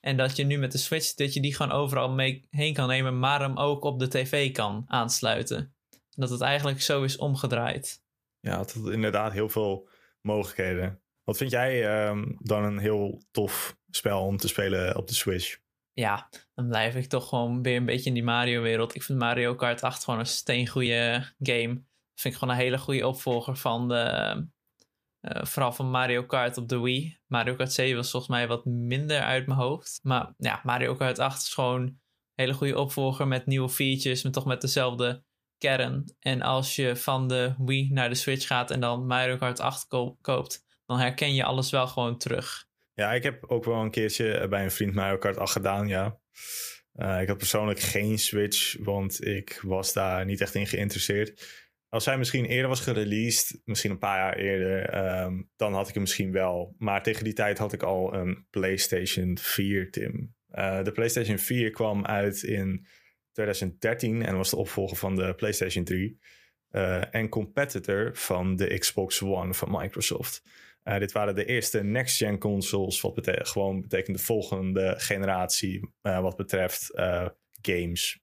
En 0.00 0.16
dat 0.16 0.36
je 0.36 0.44
nu 0.44 0.58
met 0.58 0.72
de 0.72 0.78
Switch, 0.78 1.14
dat 1.14 1.34
je 1.34 1.40
die 1.40 1.54
gewoon 1.54 1.72
overal 1.72 2.10
mee 2.10 2.46
heen 2.50 2.74
kan 2.74 2.88
nemen, 2.88 3.18
maar 3.18 3.40
hem 3.40 3.58
ook 3.58 3.84
op 3.84 3.98
de 3.98 4.08
tv 4.08 4.52
kan 4.52 4.84
aansluiten. 4.86 5.74
En 5.90 6.20
dat 6.20 6.30
het 6.30 6.40
eigenlijk 6.40 6.82
zo 6.82 7.02
is 7.02 7.16
omgedraaid. 7.16 8.01
Ja, 8.42 8.56
had 8.56 8.74
inderdaad 8.74 9.32
heel 9.32 9.48
veel 9.48 9.88
mogelijkheden. 10.20 11.02
Wat 11.24 11.36
vind 11.36 11.50
jij 11.50 12.06
um, 12.08 12.36
dan 12.38 12.64
een 12.64 12.78
heel 12.78 13.22
tof 13.30 13.76
spel 13.90 14.26
om 14.26 14.36
te 14.36 14.48
spelen 14.48 14.96
op 14.96 15.08
de 15.08 15.14
Switch? 15.14 15.58
Ja, 15.92 16.28
dan 16.54 16.68
blijf 16.68 16.94
ik 16.94 17.06
toch 17.06 17.28
gewoon 17.28 17.62
weer 17.62 17.76
een 17.76 17.84
beetje 17.84 18.08
in 18.08 18.14
die 18.14 18.24
Mario-wereld. 18.24 18.94
Ik 18.94 19.02
vind 19.02 19.18
Mario 19.18 19.54
Kart 19.54 19.82
8 19.82 20.04
gewoon 20.04 20.20
een 20.20 20.26
steengoede 20.26 21.32
game. 21.38 21.84
Vind 22.14 22.34
ik 22.34 22.34
gewoon 22.34 22.54
een 22.54 22.60
hele 22.60 22.78
goede 22.78 23.06
opvolger 23.06 23.56
van 23.56 23.88
de... 23.88 24.34
Uh, 25.20 25.44
vooral 25.44 25.72
van 25.72 25.90
Mario 25.90 26.24
Kart 26.24 26.56
op 26.56 26.68
de 26.68 26.80
Wii. 26.80 27.18
Mario 27.26 27.54
Kart 27.54 27.72
7 27.72 27.96
was 27.96 28.10
volgens 28.10 28.32
mij 28.32 28.48
wat 28.48 28.64
minder 28.64 29.20
uit 29.20 29.46
mijn 29.46 29.58
hoofd. 29.58 30.00
Maar 30.02 30.34
ja, 30.36 30.60
Mario 30.62 30.94
Kart 30.94 31.18
8 31.18 31.42
is 31.42 31.54
gewoon 31.54 31.82
een 31.82 32.00
hele 32.34 32.54
goede 32.54 32.78
opvolger 32.78 33.28
met 33.28 33.46
nieuwe 33.46 33.68
features. 33.68 34.22
Maar 34.22 34.32
toch 34.32 34.46
met 34.46 34.60
dezelfde 34.60 35.24
kern. 35.62 36.14
En 36.20 36.42
als 36.42 36.76
je 36.76 36.96
van 36.96 37.28
de 37.28 37.54
Wii 37.58 37.88
naar 37.92 38.08
de 38.08 38.14
Switch 38.14 38.46
gaat 38.46 38.70
en 38.70 38.80
dan 38.80 39.06
Mario 39.06 39.36
Kart 39.36 39.60
8 39.60 39.86
koopt, 40.20 40.64
dan 40.86 40.98
herken 40.98 41.34
je 41.34 41.44
alles 41.44 41.70
wel 41.70 41.86
gewoon 41.86 42.18
terug. 42.18 42.66
Ja, 42.94 43.12
ik 43.12 43.22
heb 43.22 43.44
ook 43.44 43.64
wel 43.64 43.80
een 43.80 43.90
keertje 43.90 44.48
bij 44.48 44.64
een 44.64 44.70
vriend 44.70 44.94
Mario 44.94 45.18
Kart 45.18 45.38
8 45.38 45.52
gedaan, 45.52 45.88
ja. 45.88 46.18
Uh, 46.96 47.20
ik 47.20 47.28
had 47.28 47.38
persoonlijk 47.38 47.80
geen 47.80 48.18
Switch, 48.18 48.76
want 48.78 49.26
ik 49.26 49.60
was 49.62 49.92
daar 49.92 50.24
niet 50.24 50.40
echt 50.40 50.54
in 50.54 50.66
geïnteresseerd. 50.66 51.60
Als 51.88 52.04
hij 52.04 52.18
misschien 52.18 52.44
eerder 52.44 52.68
was 52.68 52.80
gereleased, 52.80 53.60
misschien 53.64 53.90
een 53.90 53.98
paar 53.98 54.18
jaar 54.18 54.36
eerder, 54.36 55.04
um, 55.24 55.50
dan 55.56 55.74
had 55.74 55.88
ik 55.88 55.94
hem 55.94 56.02
misschien 56.02 56.32
wel. 56.32 56.74
Maar 56.78 57.02
tegen 57.02 57.24
die 57.24 57.32
tijd 57.32 57.58
had 57.58 57.72
ik 57.72 57.82
al 57.82 58.14
een 58.14 58.46
PlayStation 58.50 59.38
4, 59.38 59.90
Tim. 59.90 60.34
Uh, 60.54 60.82
de 60.82 60.92
PlayStation 60.92 61.38
4 61.38 61.70
kwam 61.70 62.06
uit 62.06 62.42
in 62.42 62.86
2013 63.32 64.24
en 64.24 64.36
was 64.36 64.50
de 64.50 64.56
opvolger 64.56 64.96
van 64.96 65.16
de 65.16 65.34
PlayStation 65.34 65.84
3. 65.84 66.18
Uh, 66.70 67.14
en 67.14 67.28
competitor 67.28 68.16
van 68.16 68.56
de 68.56 68.78
Xbox 68.78 69.22
One 69.22 69.54
van 69.54 69.70
Microsoft. 69.70 70.42
Uh, 70.84 70.98
dit 70.98 71.12
waren 71.12 71.34
de 71.34 71.44
eerste 71.44 71.82
next-gen 71.82 72.38
consoles, 72.38 73.00
wat 73.00 73.20
gewoon 73.24 73.80
betekent 73.80 74.16
de 74.16 74.22
volgende 74.22 74.94
generatie 74.98 75.90
uh, 76.02 76.20
wat 76.20 76.36
betreft 76.36 76.90
games. 77.62 78.20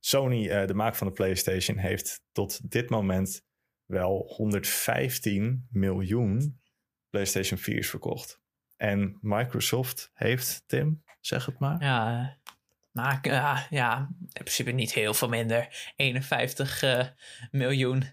Sony, 0.00 0.66
de 0.66 0.74
maak 0.74 0.94
van 0.94 1.06
de 1.06 1.12
PlayStation, 1.12 1.76
heeft 1.76 2.22
tot 2.32 2.70
dit 2.70 2.90
moment 2.90 3.44
wel 3.86 4.24
115 4.26 5.66
miljoen 5.70 6.60
PlayStation 7.10 7.58
4's 7.58 7.88
verkocht. 7.88 8.40
En 8.76 9.18
Microsoft 9.20 10.10
heeft, 10.14 10.64
Tim, 10.66 11.02
zeg 11.20 11.46
het 11.46 11.58
maar. 11.58 11.82
Ja, 11.82 12.38
maar 12.92 13.20
uh, 13.26 13.62
ja, 13.70 14.08
in 14.18 14.28
principe 14.32 14.70
niet 14.70 14.94
heel 14.94 15.14
veel 15.14 15.28
minder. 15.28 15.92
51 15.96 16.82
uh, 16.82 17.04
miljoen. 17.50 18.04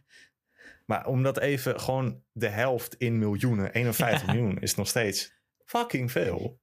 Maar 0.85 1.05
omdat 1.05 1.39
even 1.39 1.79
gewoon 1.79 2.23
de 2.31 2.47
helft 2.47 2.95
in 2.95 3.17
miljoenen, 3.17 3.73
51 3.73 4.25
ja. 4.25 4.33
miljoen, 4.33 4.59
is 4.59 4.75
nog 4.75 4.87
steeds 4.87 5.33
fucking 5.65 6.11
veel. 6.11 6.61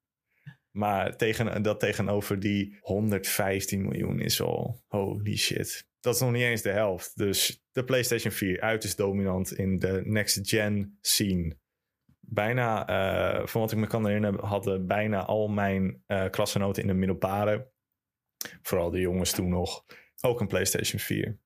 Maar 0.71 1.17
tegen, 1.17 1.63
dat 1.63 1.81
tegenover 1.81 2.41
die 2.41 2.79
115 2.81 3.83
miljoen 3.83 4.21
is 4.21 4.41
al 4.41 4.83
holy 4.87 5.37
shit. 5.37 5.89
Dat 6.01 6.15
is 6.15 6.21
nog 6.21 6.33
niet 6.33 6.43
eens 6.43 6.63
de 6.63 6.71
helft. 6.71 7.17
Dus 7.17 7.65
de 7.73 7.85
PlayStation 7.85 8.33
4 8.33 8.61
uiterst 8.61 8.97
dominant 8.97 9.53
in 9.53 9.79
de 9.79 10.03
next-gen 10.05 10.99
scene. 11.01 11.57
Bijna, 12.21 12.89
uh, 13.39 13.47
van 13.47 13.61
wat 13.61 13.73
ik 13.73 13.79
me 13.79 13.87
kan 13.87 14.07
herinneren, 14.07 14.45
hadden 14.45 14.87
bijna 14.87 15.25
al 15.25 15.49
mijn 15.49 16.03
klasgenoten 16.31 16.83
in 16.83 16.89
de 16.89 16.95
middelbare 16.95 17.73
vooral 18.63 18.91
de 18.91 19.01
jongens 19.01 19.33
toen 19.33 19.49
nog, 19.49 19.85
ook 20.21 20.41
een 20.41 20.47
PlayStation 20.47 21.01
4. 21.01 21.39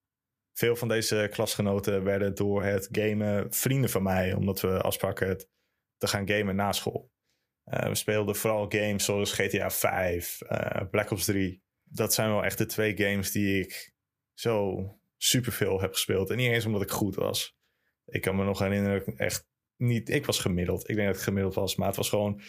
Veel 0.53 0.77
van 0.77 0.89
deze 0.89 1.29
klasgenoten 1.31 2.05
werden 2.05 2.35
door 2.35 2.65
het 2.65 2.89
gamen 2.93 3.53
vrienden 3.53 3.91
van 3.91 4.03
mij, 4.03 4.33
omdat 4.33 4.61
we 4.61 4.81
afspraken 4.81 5.49
te 5.97 6.07
gaan 6.07 6.29
gamen 6.29 6.57
na 6.57 6.73
school. 6.73 7.11
Uh, 7.65 7.89
we 7.89 7.95
speelden 7.95 8.37
vooral 8.37 8.67
games 8.69 9.05
zoals 9.05 9.33
GTA 9.33 9.71
5, 9.71 10.39
uh, 10.43 10.49
eh, 10.51 10.89
Black 10.91 11.11
Ops 11.11 11.25
3. 11.25 11.63
Dat 11.85 12.15
zijn 12.15 12.31
wel 12.31 12.45
echt 12.45 12.59
de 12.59 12.67
twee 12.67 12.97
games 12.97 13.31
die 13.31 13.61
ik 13.61 13.93
zo 14.35 14.85
superveel 15.17 15.81
heb 15.81 15.93
gespeeld. 15.93 16.31
En 16.31 16.37
niet 16.37 16.53
eens 16.53 16.67
omdat 16.67 16.83
ik 16.83 16.91
goed 16.91 17.15
was. 17.15 17.57
Ik 18.05 18.21
kan 18.21 18.37
me 18.37 18.45
nog 18.45 18.59
herinneren, 18.59 19.17
echt 19.17 19.49
niet. 19.77 20.09
Ik 20.09 20.27
was 20.27 20.39
gemiddeld. 20.39 20.89
Ik 20.89 20.95
denk 20.95 21.09
dat 21.09 21.17
ik 21.17 21.23
gemiddeld 21.23 21.55
was, 21.55 21.77
maar 21.77 21.87
het 21.87 21.97
was 21.97 22.09
gewoon 22.09 22.41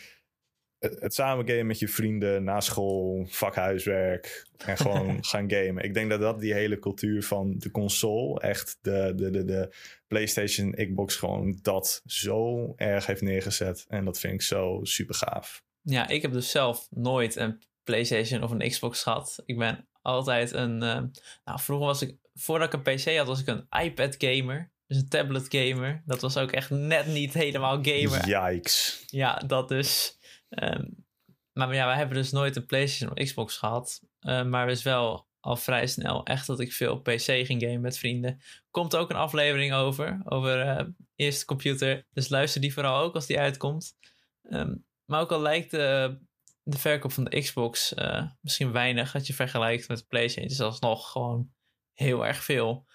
het, 0.80 1.14
samen 1.14 1.48
gamen 1.48 1.66
met 1.66 1.80
je 1.80 1.88
vrienden 1.88 2.44
na 2.44 2.62
school, 2.62 3.26
vakhuiswerk 3.28 4.46
en 4.58 4.78
gewoon 4.78 5.24
gaan 5.26 5.52
gamen. 5.52 5.84
Ik 5.84 5.94
denk 5.94 6.10
dat 6.10 6.22
dat 6.22 6.40
die 6.40 6.54
hele 6.54 6.80
cultuur 6.80 7.24
van 7.24 7.56
de 7.58 7.72
console, 7.72 8.40
echt 8.40 8.78
de, 8.82 9.14
de, 9.16 9.30
de, 9.30 9.46
de 9.46 9.76
PlayStation, 10.08 10.72
Xbox, 10.72 11.16
gewoon 11.16 11.60
dat 11.62 12.02
zo 12.06 12.74
erg 12.76 13.06
heeft 13.06 13.22
neergezet. 13.22 13.86
En 13.88 14.06
dat 14.06 14.20
vind 14.20 14.34
ik 14.34 14.42
zo 14.42 14.80
super 14.84 15.16
gaaf. 15.16 15.64
Ja, 15.82 16.08
ik 16.08 16.22
heb 16.22 16.32
dus 16.32 16.52
zelf 16.52 16.88
nooit 16.90 17.36
een 17.36 17.62
PlayStation 17.84 18.44
of 18.44 18.52
een 18.52 18.70
Xbox 18.70 19.04
gehad. 19.04 19.44
Ik 19.46 19.58
ben 19.58 19.88
altijd 20.02 20.52
een. 20.52 20.74
Uh, 20.74 21.02
nou, 21.46 21.60
vroeger 21.60 21.88
was 21.88 22.02
ik. 22.02 22.18
Voordat 22.34 22.74
ik 22.74 22.86
een 22.86 22.96
PC 22.96 23.18
had, 23.18 23.28
was 23.28 23.42
ik 23.42 23.48
een 23.48 23.68
iPad 23.84 24.16
gamer. 24.18 24.72
Dus 24.90 24.98
een 24.98 25.10
tablet 25.10 25.46
gamer. 25.50 26.02
Dat 26.06 26.22
was 26.22 26.38
ook 26.38 26.52
echt 26.52 26.70
net 26.70 27.08
niet 27.08 27.34
helemaal 27.34 27.80
gamer. 27.82 28.28
Yikes. 28.28 29.04
Ja, 29.06 29.36
dat 29.36 29.68
dus. 29.68 30.18
Um, 30.50 31.06
maar 31.54 31.74
ja, 31.74 31.86
wij 31.86 31.96
hebben 31.96 32.18
dus 32.18 32.32
nooit 32.32 32.56
een 32.56 32.66
PlayStation 32.66 33.18
of 33.18 33.24
Xbox 33.24 33.58
gehad. 33.58 34.02
Uh, 34.22 34.44
maar 34.44 34.68
dus 34.68 34.84
wel 34.84 35.28
al 35.40 35.56
vrij 35.56 35.88
snel 35.88 36.26
echt 36.26 36.48
dat 36.48 36.60
ik 36.60 36.74
veel 36.74 36.94
op 36.94 37.04
PC 37.04 37.22
ging 37.22 37.62
gamen 37.62 37.82
met 37.82 37.98
vrienden. 37.98 38.42
Komt 38.72 38.96
ook 38.96 39.10
een 39.10 39.16
aflevering 39.16 39.74
over, 39.74 40.22
over 40.26 40.66
uh, 40.66 40.88
eerste 41.16 41.46
computer. 41.46 42.06
Dus 42.14 42.30
luister 42.30 42.62
die 42.62 42.74
vooral 42.74 43.04
ook 43.04 43.16
als 43.16 43.26
die 43.26 43.40
uitkomt. 43.40 43.98
Um, 44.42 44.86
maar 45.06 45.22
ook 45.22 45.32
al 45.32 45.42
lijkt 45.42 45.72
de, 45.72 46.20
de 46.64 46.78
verkoop 46.78 47.12
van 47.12 47.24
de 47.24 47.40
Xbox 47.40 47.94
uh, 47.94 48.26
misschien 48.42 48.72
weinig 48.72 49.14
als 49.14 49.28
je 49.28 49.34
vergelijkt 49.34 49.88
met 49.88 49.98
de 49.98 50.06
PlayStation, 50.08 50.52
is 50.52 50.62
alsnog 50.62 51.12
gewoon 51.12 51.52
heel 51.94 52.26
erg 52.26 52.44
veel. 52.44 52.88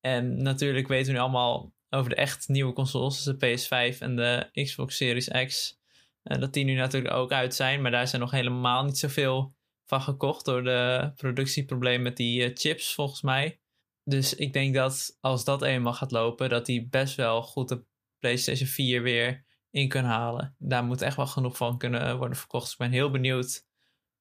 En 0.00 0.42
natuurlijk 0.42 0.88
weten 0.88 1.06
we 1.06 1.12
nu 1.12 1.18
allemaal 1.18 1.72
over 1.90 2.10
de 2.10 2.16
echt 2.16 2.48
nieuwe 2.48 2.72
consoles, 2.72 3.22
dus 3.22 3.36
de 3.38 3.66
PS5 3.94 3.98
en 3.98 4.16
de 4.16 4.48
Xbox 4.52 4.96
Series 4.96 5.28
X. 5.46 5.78
Uh, 6.24 6.38
dat 6.38 6.52
die 6.52 6.64
nu 6.64 6.74
natuurlijk 6.74 7.14
ook 7.14 7.32
uit 7.32 7.54
zijn, 7.54 7.82
maar 7.82 7.90
daar 7.90 8.08
zijn 8.08 8.20
nog 8.20 8.30
helemaal 8.30 8.84
niet 8.84 8.98
zoveel 8.98 9.54
van 9.86 10.00
gekocht 10.00 10.44
door 10.44 10.64
de 10.64 11.12
productieproblemen 11.16 12.02
met 12.02 12.16
die 12.16 12.48
uh, 12.48 12.50
chips, 12.54 12.94
volgens 12.94 13.22
mij. 13.22 13.60
Dus 14.04 14.34
ik 14.34 14.52
denk 14.52 14.74
dat 14.74 15.16
als 15.20 15.44
dat 15.44 15.62
eenmaal 15.62 15.92
gaat 15.92 16.10
lopen, 16.10 16.48
dat 16.48 16.66
die 16.66 16.88
best 16.88 17.14
wel 17.14 17.42
goed 17.42 17.68
de 17.68 17.84
PlayStation 18.18 18.68
4 18.68 19.02
weer 19.02 19.44
in 19.70 19.88
kunnen 19.88 20.10
halen. 20.10 20.54
Daar 20.58 20.84
moet 20.84 21.02
echt 21.02 21.16
wel 21.16 21.26
genoeg 21.26 21.56
van 21.56 21.78
kunnen 21.78 22.18
worden 22.18 22.36
verkocht. 22.36 22.64
Dus 22.64 22.72
ik 22.72 22.78
ben 22.78 22.90
heel 22.90 23.10
benieuwd 23.10 23.66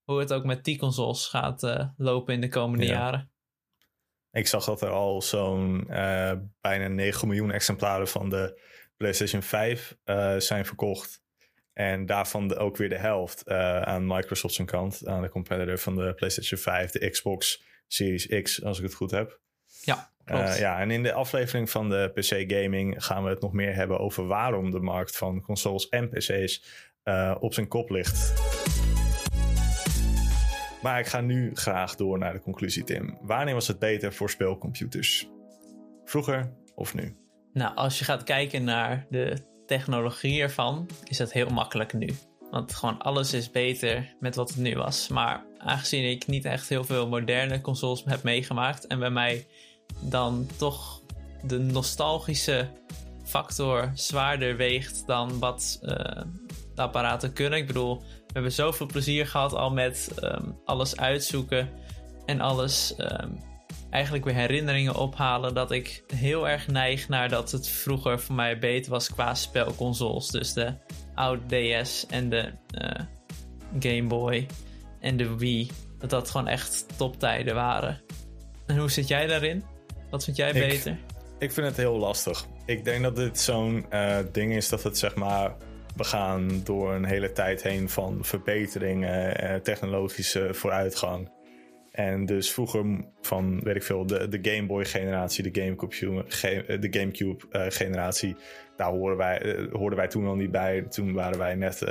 hoe 0.04 0.20
het 0.20 0.34
ook 0.34 0.44
met 0.44 0.64
die 0.64 0.78
consoles 0.78 1.26
gaat 1.26 1.64
uh, 1.64 1.88
lopen 1.98 2.34
in 2.34 2.42
de 2.42 2.48
komende 2.48 2.86
ja. 2.86 2.92
jaren. 2.92 3.32
Ik 4.32 4.48
zag 4.48 4.66
dat 4.66 4.82
er 4.82 4.90
al 4.90 5.22
zo'n 5.22 5.84
bijna 6.62 6.88
9 6.88 7.28
miljoen 7.28 7.52
exemplaren 7.52 8.08
van 8.08 8.30
de 8.30 8.62
PlayStation 8.98 9.42
5 9.42 9.98
zijn 10.38 10.66
verkocht. 10.66 11.22
En 11.80 12.06
daarvan 12.06 12.48
de, 12.48 12.58
ook 12.58 12.78
weer 12.78 12.90
de 12.90 12.98
helft 12.98 13.44
uh, 13.48 13.82
aan 13.82 14.08
Microsoft 14.08 14.54
zijn 14.54 14.68
kant, 14.68 15.08
aan 15.08 15.22
de 15.22 15.30
competitor 15.30 15.78
van 15.78 15.96
de 15.96 16.14
PlayStation 16.14 16.60
5, 16.60 16.92
de 16.92 17.10
Xbox 17.10 17.64
Series 17.88 18.28
X, 18.42 18.64
als 18.64 18.78
ik 18.78 18.84
het 18.84 18.94
goed 18.94 19.12
heb. 19.12 19.40
Ja, 19.82 20.12
uh, 20.26 20.60
ja, 20.60 20.80
en 20.80 20.92
in 20.92 21.04
de 21.04 21.14
aflevering 21.14 21.70
van 21.70 21.90
de 21.90 22.12
PC 22.14 22.52
Gaming 22.52 23.06
gaan 23.06 23.24
we 23.24 23.30
het 23.30 23.42
nog 23.42 23.54
meer 23.54 23.76
hebben 23.76 24.00
over 24.00 24.28
waarom 24.28 24.72
de 24.72 24.80
markt 24.80 25.18
van 25.18 25.42
consoles 25.42 25.90
en 25.90 26.10
PC's 26.10 26.64
op 27.40 27.54
zijn 27.54 27.68
kop 27.68 27.90
ligt. 27.90 28.59
Maar 30.82 31.00
ik 31.00 31.08
ga 31.08 31.22
nu 31.22 31.52
graag 31.56 31.96
door 31.96 32.18
naar 32.18 32.34
de 32.34 32.42
conclusie, 32.42 32.84
Tim. 32.84 33.18
Wanneer 33.22 33.54
was 33.54 33.68
het 33.68 33.80
beter 33.80 34.14
voor 34.14 34.30
speelcomputers? 34.30 35.30
Vroeger 36.06 36.54
of 36.76 36.94
nu? 36.94 37.16
Nou, 37.54 37.76
als 37.76 38.00
je 38.00 38.06
gaat 38.06 38.24
kijken 38.24 38.64
naar 38.64 39.06
de 39.10 39.38
technologie 39.66 40.42
ervan 40.42 40.90
is 41.04 41.18
het 41.18 41.34
heel 41.34 41.50
makkelijk 41.50 41.94
nu. 41.94 42.16
Want 42.52 42.76
gewoon 42.76 42.98
alles 42.98 43.34
is 43.34 43.52
beter 43.52 44.16
met 44.20 44.36
wat 44.36 44.50
het 44.50 44.58
nu 44.58 44.76
was. 44.76 45.08
Maar 45.08 45.46
aangezien 45.58 46.10
ik 46.10 46.28
niet 46.28 46.46
echt 46.46 46.70
heel 46.70 46.84
veel 46.84 47.08
moderne 47.08 47.62
consoles 47.62 48.04
heb 48.06 48.24
meegemaakt 48.24 48.88
en 48.88 49.00
bij 49.00 49.10
mij 49.10 49.48
dan 50.00 50.48
toch 50.58 51.02
de 51.44 51.60
nostalgische 51.60 52.68
factor 53.24 53.92
zwaarder 53.94 54.58
weegt 54.58 55.04
dan 55.06 55.40
wat 55.40 55.80
uh, 55.84 56.22
de 56.80 56.86
apparaten 56.86 57.34
kunnen. 57.34 57.60
Ik 57.60 57.68
bedoel, 57.68 57.98
we 58.00 58.34
hebben 58.34 58.52
zoveel 58.52 58.86
plezier 58.86 59.28
gehad 59.28 59.54
al 59.54 59.72
met 59.72 60.12
um, 60.24 60.60
alles 60.66 60.98
uitzoeken 60.98 61.70
en 62.26 62.42
alles 62.42 62.94
um, 62.98 63.40
eigenlijk 63.90 64.26
weer 64.26 64.34
herinneringen 64.34 64.96
ophalen 64.96 65.54
dat 65.54 65.72
ik 65.72 66.04
heel 66.16 66.50
erg 66.50 66.68
neig 66.68 67.10
naar 67.10 67.30
dat 67.30 67.52
het 67.52 67.68
vroeger 67.68 68.20
voor 68.20 68.36
mij 68.36 68.60
beter 68.60 68.92
was 68.92 69.12
qua 69.12 69.36
spelconsoles. 69.36 70.28
Dus 70.28 70.54
de 70.54 70.74
oude 71.16 71.80
DS 71.82 72.06
en 72.06 72.30
de 72.30 72.52
uh, 72.78 72.90
Game 73.80 74.08
Boy 74.08 74.48
en 75.00 75.18
de 75.18 75.38
Wii. 75.38 75.72
Dat 75.98 76.10
dat 76.10 76.30
gewoon 76.30 76.48
echt 76.48 76.86
toptijden 76.98 77.56
waren. 77.56 78.02
En 78.66 78.78
hoe 78.78 78.92
zit 78.92 79.08
jij 79.08 79.28
daarin? 79.28 79.64
Wat 80.10 80.24
vind 80.24 80.38
jij 80.38 80.52
ik, 80.52 80.68
beter? 80.70 80.98
Ik 81.40 81.52
vind 81.52 81.68
het 81.68 81.78
heel 81.78 81.98
lastig. 81.98 82.46
Ik 82.66 82.84
denk 82.84 83.04
dat 83.04 83.16
dit 83.16 83.40
zo'n 83.40 83.86
uh, 83.94 84.18
ding 84.32 84.56
is 84.56 84.70
dat 84.70 84.84
het 84.84 84.98
zeg 84.98 85.16
maar 85.16 85.56
we 86.00 86.06
gaan 86.06 86.62
door 86.64 86.94
een 86.94 87.06
hele 87.06 87.32
tijd 87.32 87.64
heen 87.64 87.90
van 87.90 88.18
verbeteringen, 88.22 89.44
uh, 89.44 89.56
technologische 89.56 90.54
vooruitgang. 90.54 91.32
En 91.92 92.26
dus 92.26 92.52
vroeger 92.52 93.06
van, 93.22 93.60
weet 93.64 93.76
ik 93.76 93.84
veel, 93.84 94.06
de, 94.06 94.28
de 94.28 94.40
Game 94.42 94.68
Boy 94.68 94.86
generatie, 94.86 95.52
de 95.52 95.62
Gamecube, 95.62 96.26
de 96.80 96.88
Gamecube 97.00 97.46
uh, 97.52 97.66
generatie. 97.68 98.36
Daar 98.76 98.92
hoorden 98.92 99.18
wij, 99.18 99.44
uh, 99.44 99.96
wij 99.96 100.08
toen 100.08 100.28
al 100.28 100.36
niet 100.36 100.52
bij. 100.52 100.82
Toen 100.82 101.14
waren 101.14 101.38
wij 101.38 101.56
net 101.56 101.86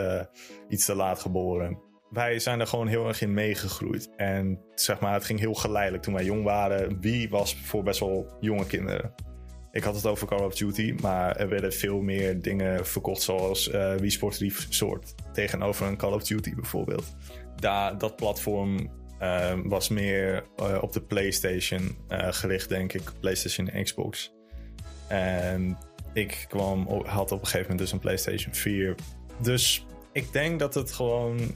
iets 0.69 0.85
te 0.85 0.95
laat 0.95 1.21
geboren. 1.21 1.79
Wij 2.11 2.39
zijn 2.39 2.61
er 2.61 2.67
gewoon 2.67 2.87
heel 2.87 3.09
erg 3.09 3.21
in 3.21 3.35
meegegroeid. 3.35 4.11
En 4.17 4.61
zeg 4.75 5.01
maar, 5.01 5.13
het 5.13 5.25
ging 5.25 5.39
heel 5.39 5.55
geleidelijk 5.55 6.03
toen 6.03 6.15
wij 6.15 6.25
jong 6.25 6.45
waren. 6.45 7.01
Wie 7.01 7.31
was 7.31 7.57
voor 7.57 7.83
best 7.83 8.01
wel 8.01 8.37
jonge 8.41 8.67
kinderen? 8.67 9.15
Ik 9.73 9.83
had 9.83 9.95
het 9.95 10.07
over 10.07 10.27
Call 10.27 10.45
of 10.45 10.55
Duty, 10.55 10.95
maar 11.01 11.37
er 11.37 11.49
werden 11.49 11.73
veel 11.73 12.01
meer 12.01 12.43
dingen 12.43 12.87
verkocht 12.87 13.23
zoals 13.23 13.69
uh, 13.69 13.95
Wii 13.95 14.11
Sports 14.11 14.39
Resort 14.39 15.15
tegenover 15.33 15.87
een 15.87 15.97
Call 15.97 16.13
of 16.13 16.25
Duty 16.25 16.55
bijvoorbeeld. 16.55 17.05
Daar, 17.57 17.99
dat 17.99 18.17
platform 18.17 18.91
was 19.65 19.89
meer 19.89 20.45
op 20.81 20.93
de 20.93 21.01
PlayStation 21.01 21.97
gericht, 22.09 22.69
denk 22.69 22.93
ik. 22.93 23.13
PlayStation 23.21 23.69
en 23.69 23.85
Xbox. 23.85 24.33
En 25.09 25.79
ik 26.13 26.45
kwam, 26.49 26.87
had 27.05 27.33
op 27.33 27.41
een 27.41 27.47
gegeven 27.47 27.61
moment 27.61 27.79
dus 27.79 27.93
een 27.93 27.99
PlayStation 27.99 28.55
4. 28.55 28.95
Dus 29.43 29.87
ik 30.13 30.33
denk 30.33 30.59
dat 30.59 30.75
het 30.75 30.93
gewoon 30.93 31.55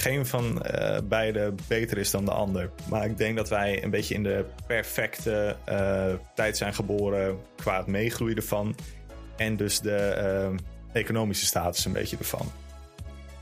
geen 0.00 0.26
van 0.26 0.62
uh, 0.74 0.98
beide 1.04 1.54
beter 1.68 1.98
is 1.98 2.10
dan 2.10 2.24
de 2.24 2.30
ander. 2.30 2.70
Maar 2.88 3.04
ik 3.04 3.18
denk 3.18 3.36
dat 3.36 3.48
wij 3.48 3.82
een 3.82 3.90
beetje 3.90 4.14
in 4.14 4.22
de 4.22 4.44
perfecte 4.66 5.56
uh, 5.68 6.06
tijd 6.34 6.56
zijn 6.56 6.74
geboren 6.74 7.38
qua 7.56 7.76
het 7.76 7.86
meegroeien 7.86 8.36
ervan. 8.36 8.76
En 9.36 9.56
dus 9.56 9.80
de 9.80 10.48
uh, 10.52 10.58
economische 10.92 11.46
status 11.46 11.84
een 11.84 11.92
beetje 11.92 12.16
ervan. 12.16 12.52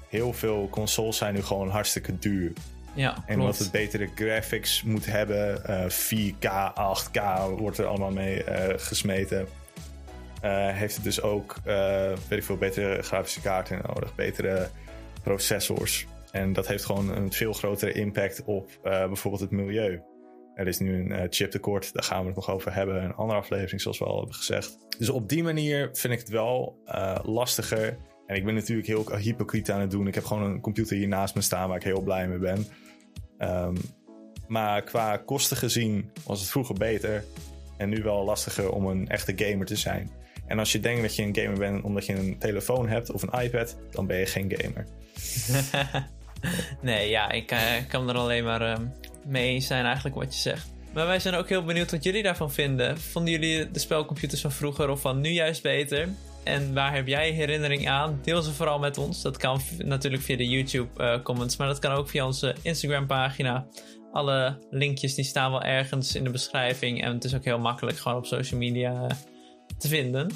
Heel 0.08 0.32
veel 0.32 0.68
consoles 0.70 1.16
zijn 1.16 1.34
nu 1.34 1.42
gewoon 1.42 1.68
hartstikke 1.68 2.18
duur. 2.18 2.52
Ja, 2.94 3.24
en 3.26 3.38
wat 3.38 3.58
het 3.58 3.70
betere 3.70 4.08
graphics 4.14 4.82
moet 4.82 5.06
hebben, 5.06 5.62
4K, 5.90 6.72
8K 6.74 7.20
wordt 7.58 7.78
er 7.78 7.86
allemaal 7.86 8.10
mee 8.10 8.44
gesmeten. 8.76 9.48
heeft 10.72 10.94
het 10.94 11.04
dus 11.04 11.20
ook, 11.22 11.56
weet 12.28 12.38
ik 12.38 12.44
veel, 12.44 12.56
betere 12.56 13.02
grafische 13.02 13.40
kaarten 13.40 13.80
nodig, 13.86 14.14
betere 14.14 14.68
processors. 15.22 16.06
En 16.36 16.52
dat 16.52 16.66
heeft 16.66 16.84
gewoon 16.84 17.16
een 17.16 17.32
veel 17.32 17.52
grotere 17.52 17.92
impact 17.92 18.42
op 18.44 18.70
uh, 18.84 19.06
bijvoorbeeld 19.06 19.42
het 19.42 19.50
milieu. 19.50 20.02
Er 20.54 20.66
is 20.66 20.78
nu 20.78 21.00
een 21.00 21.10
uh, 21.10 21.22
chiptekort, 21.30 21.92
daar 21.92 22.02
gaan 22.02 22.20
we 22.20 22.26
het 22.26 22.36
nog 22.36 22.50
over 22.50 22.74
hebben. 22.74 23.04
Een 23.04 23.14
andere 23.14 23.38
aflevering, 23.38 23.80
zoals 23.80 23.98
we 23.98 24.04
al 24.04 24.16
hebben 24.16 24.34
gezegd. 24.34 24.78
Dus 24.98 25.08
op 25.08 25.28
die 25.28 25.42
manier 25.42 25.88
vind 25.92 26.12
ik 26.12 26.18
het 26.18 26.28
wel 26.28 26.82
uh, 26.86 27.18
lastiger. 27.22 27.98
En 28.26 28.36
ik 28.36 28.44
ben 28.44 28.54
natuurlijk 28.54 28.86
heel 28.86 29.16
hypocriet 29.16 29.70
aan 29.70 29.80
het 29.80 29.90
doen. 29.90 30.06
Ik 30.06 30.14
heb 30.14 30.24
gewoon 30.24 30.42
een 30.42 30.60
computer 30.60 30.96
hier 30.96 31.08
naast 31.08 31.34
me 31.34 31.40
staan 31.40 31.68
waar 31.68 31.76
ik 31.76 31.82
heel 31.82 32.02
blij 32.02 32.28
mee 32.28 32.38
ben. 32.38 32.66
Um, 33.38 33.76
maar 34.46 34.82
qua 34.82 35.16
kosten 35.16 35.56
gezien 35.56 36.10
was 36.24 36.40
het 36.40 36.50
vroeger 36.50 36.74
beter. 36.74 37.24
En 37.76 37.88
nu 37.88 38.02
wel 38.02 38.24
lastiger 38.24 38.70
om 38.70 38.86
een 38.86 39.08
echte 39.08 39.32
gamer 39.36 39.66
te 39.66 39.76
zijn. 39.76 40.10
En 40.46 40.58
als 40.58 40.72
je 40.72 40.80
denkt 40.80 41.02
dat 41.02 41.16
je 41.16 41.22
een 41.22 41.36
gamer 41.36 41.58
bent 41.58 41.84
omdat 41.84 42.06
je 42.06 42.14
een 42.14 42.38
telefoon 42.38 42.88
hebt 42.88 43.10
of 43.10 43.22
een 43.22 43.40
iPad, 43.40 43.76
dan 43.90 44.06
ben 44.06 44.18
je 44.18 44.26
geen 44.26 44.52
gamer. 44.56 44.86
nee, 46.82 47.08
ja, 47.08 47.30
ik 47.30 47.52
uh, 47.52 47.60
kan 47.88 48.08
er 48.08 48.16
alleen 48.16 48.44
maar 48.44 48.62
uh, 48.62 48.76
mee 49.24 49.48
eens 49.48 49.66
zijn 49.66 49.84
eigenlijk 49.84 50.16
wat 50.16 50.34
je 50.34 50.40
zegt. 50.40 50.74
Maar 50.92 51.06
wij 51.06 51.18
zijn 51.18 51.34
ook 51.34 51.48
heel 51.48 51.64
benieuwd 51.64 51.90
wat 51.90 52.04
jullie 52.04 52.22
daarvan 52.22 52.52
vinden. 52.52 53.00
Vonden 53.00 53.32
jullie 53.32 53.70
de 53.70 53.78
spelcomputers 53.78 54.40
van 54.40 54.52
vroeger 54.52 54.90
of 54.90 55.00
van 55.00 55.20
nu 55.20 55.28
juist 55.28 55.62
beter? 55.62 56.08
En 56.44 56.74
waar 56.74 56.94
heb 56.94 57.06
jij 57.06 57.30
herinnering 57.30 57.88
aan? 57.88 58.20
Deel 58.22 58.42
ze 58.42 58.52
vooral 58.52 58.78
met 58.78 58.98
ons. 58.98 59.22
Dat 59.22 59.36
kan 59.36 59.60
natuurlijk 59.78 60.22
via 60.22 60.36
de 60.36 60.48
YouTube 60.48 61.02
uh, 61.04 61.22
comments, 61.22 61.56
maar 61.56 61.66
dat 61.66 61.78
kan 61.78 61.92
ook 61.92 62.08
via 62.08 62.26
onze 62.26 62.54
Instagram 62.62 63.06
pagina. 63.06 63.66
Alle 64.12 64.58
linkjes 64.70 65.14
die 65.14 65.24
staan 65.24 65.50
wel 65.50 65.62
ergens 65.62 66.14
in 66.14 66.24
de 66.24 66.30
beschrijving. 66.30 67.02
En 67.02 67.12
het 67.12 67.24
is 67.24 67.34
ook 67.34 67.44
heel 67.44 67.58
makkelijk 67.58 67.98
gewoon 67.98 68.18
op 68.18 68.26
social 68.26 68.60
media 68.60 69.06
te 69.78 69.88
vinden 69.88 70.30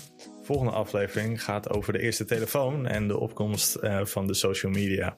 volgende 0.51 0.73
aflevering 0.73 1.45
gaat 1.45 1.71
over 1.71 1.93
de 1.93 1.99
eerste 1.99 2.25
telefoon 2.25 2.87
en 2.87 3.09
de 3.09 3.19
opkomst 3.19 3.79
uh, 3.83 4.05
van 4.05 4.27
de 4.27 4.35
social 4.35 4.73
media. 4.73 5.17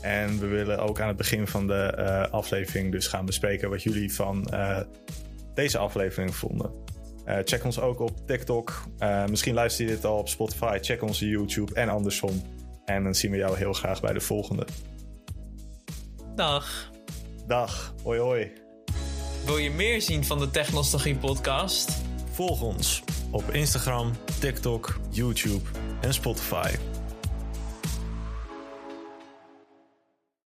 En 0.00 0.38
we 0.38 0.46
willen 0.46 0.78
ook 0.78 1.00
aan 1.00 1.08
het 1.08 1.16
begin 1.16 1.46
van 1.46 1.66
de 1.66 1.94
uh, 1.98 2.32
aflevering 2.32 2.92
dus 2.92 3.06
gaan 3.06 3.24
bespreken 3.24 3.70
wat 3.70 3.82
jullie 3.82 4.14
van 4.14 4.48
uh, 4.52 4.80
deze 5.54 5.78
aflevering 5.78 6.34
vonden. 6.34 6.70
check 7.44 7.64
ons 7.64 7.80
ook 7.80 8.00
op 8.00 8.26
TikTok. 8.26 8.84
misschien 9.30 9.54
luister 9.54 9.84
je 9.84 9.90
dit 9.90 10.04
al 10.04 10.18
op 10.18 10.28
Spotify. 10.28 10.78
Check 10.80 11.02
onze 11.02 11.28
YouTube 11.28 11.74
en 11.74 11.88
andersom. 11.88 12.42
En 12.84 13.02
dan 13.02 13.14
zien 13.14 13.30
we 13.30 13.36
jou 13.36 13.56
heel 13.56 13.72
graag 13.72 14.00
bij 14.00 14.12
de 14.12 14.20
volgende. 14.20 14.66
Dag. 16.34 16.90
Dag. 17.46 17.94
Hoi 18.02 18.18
hoi. 18.18 18.52
Wil 19.44 19.58
je 19.58 19.70
meer 19.70 20.02
zien 20.02 20.24
van 20.24 20.38
de 20.38 20.50
Technologie 20.50 21.16
podcast? 21.16 22.03
Volg 22.34 22.60
ons 22.60 23.02
op 23.30 23.50
Instagram, 23.50 24.10
TikTok, 24.40 25.00
YouTube 25.10 25.68
en 26.00 26.14
Spotify. 26.14 26.93